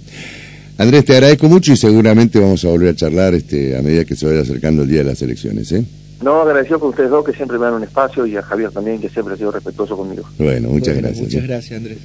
Andrés, 0.80 1.04
te 1.04 1.12
agradezco 1.12 1.46
mucho 1.46 1.74
y 1.74 1.76
seguramente 1.76 2.40
vamos 2.40 2.64
a 2.64 2.68
volver 2.68 2.88
a 2.88 2.94
charlar 2.94 3.34
este, 3.34 3.76
a 3.76 3.82
medida 3.82 4.06
que 4.06 4.16
se 4.16 4.24
vaya 4.24 4.40
acercando 4.40 4.80
el 4.80 4.88
día 4.88 5.00
de 5.00 5.10
las 5.10 5.20
elecciones, 5.20 5.70
¿eh? 5.72 5.84
No, 6.22 6.40
agradecido 6.40 6.80
con 6.80 6.88
ustedes 6.88 7.10
dos 7.10 7.22
que 7.22 7.34
siempre 7.34 7.58
me 7.58 7.66
dan 7.66 7.74
un 7.74 7.82
espacio 7.82 8.24
y 8.24 8.34
a 8.38 8.40
Javier 8.40 8.70
también 8.70 8.98
que 8.98 9.10
siempre 9.10 9.34
ha 9.34 9.36
sido 9.36 9.50
respetuoso 9.50 9.94
conmigo. 9.94 10.24
Bueno, 10.38 10.70
muchas 10.70 10.96
gracias. 10.96 11.20
Muchas 11.20 11.42
gracias, 11.42 11.76
Andrés. 11.76 11.98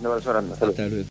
un 0.00 0.06
abrazo 0.06 0.30
grande. 0.30 0.52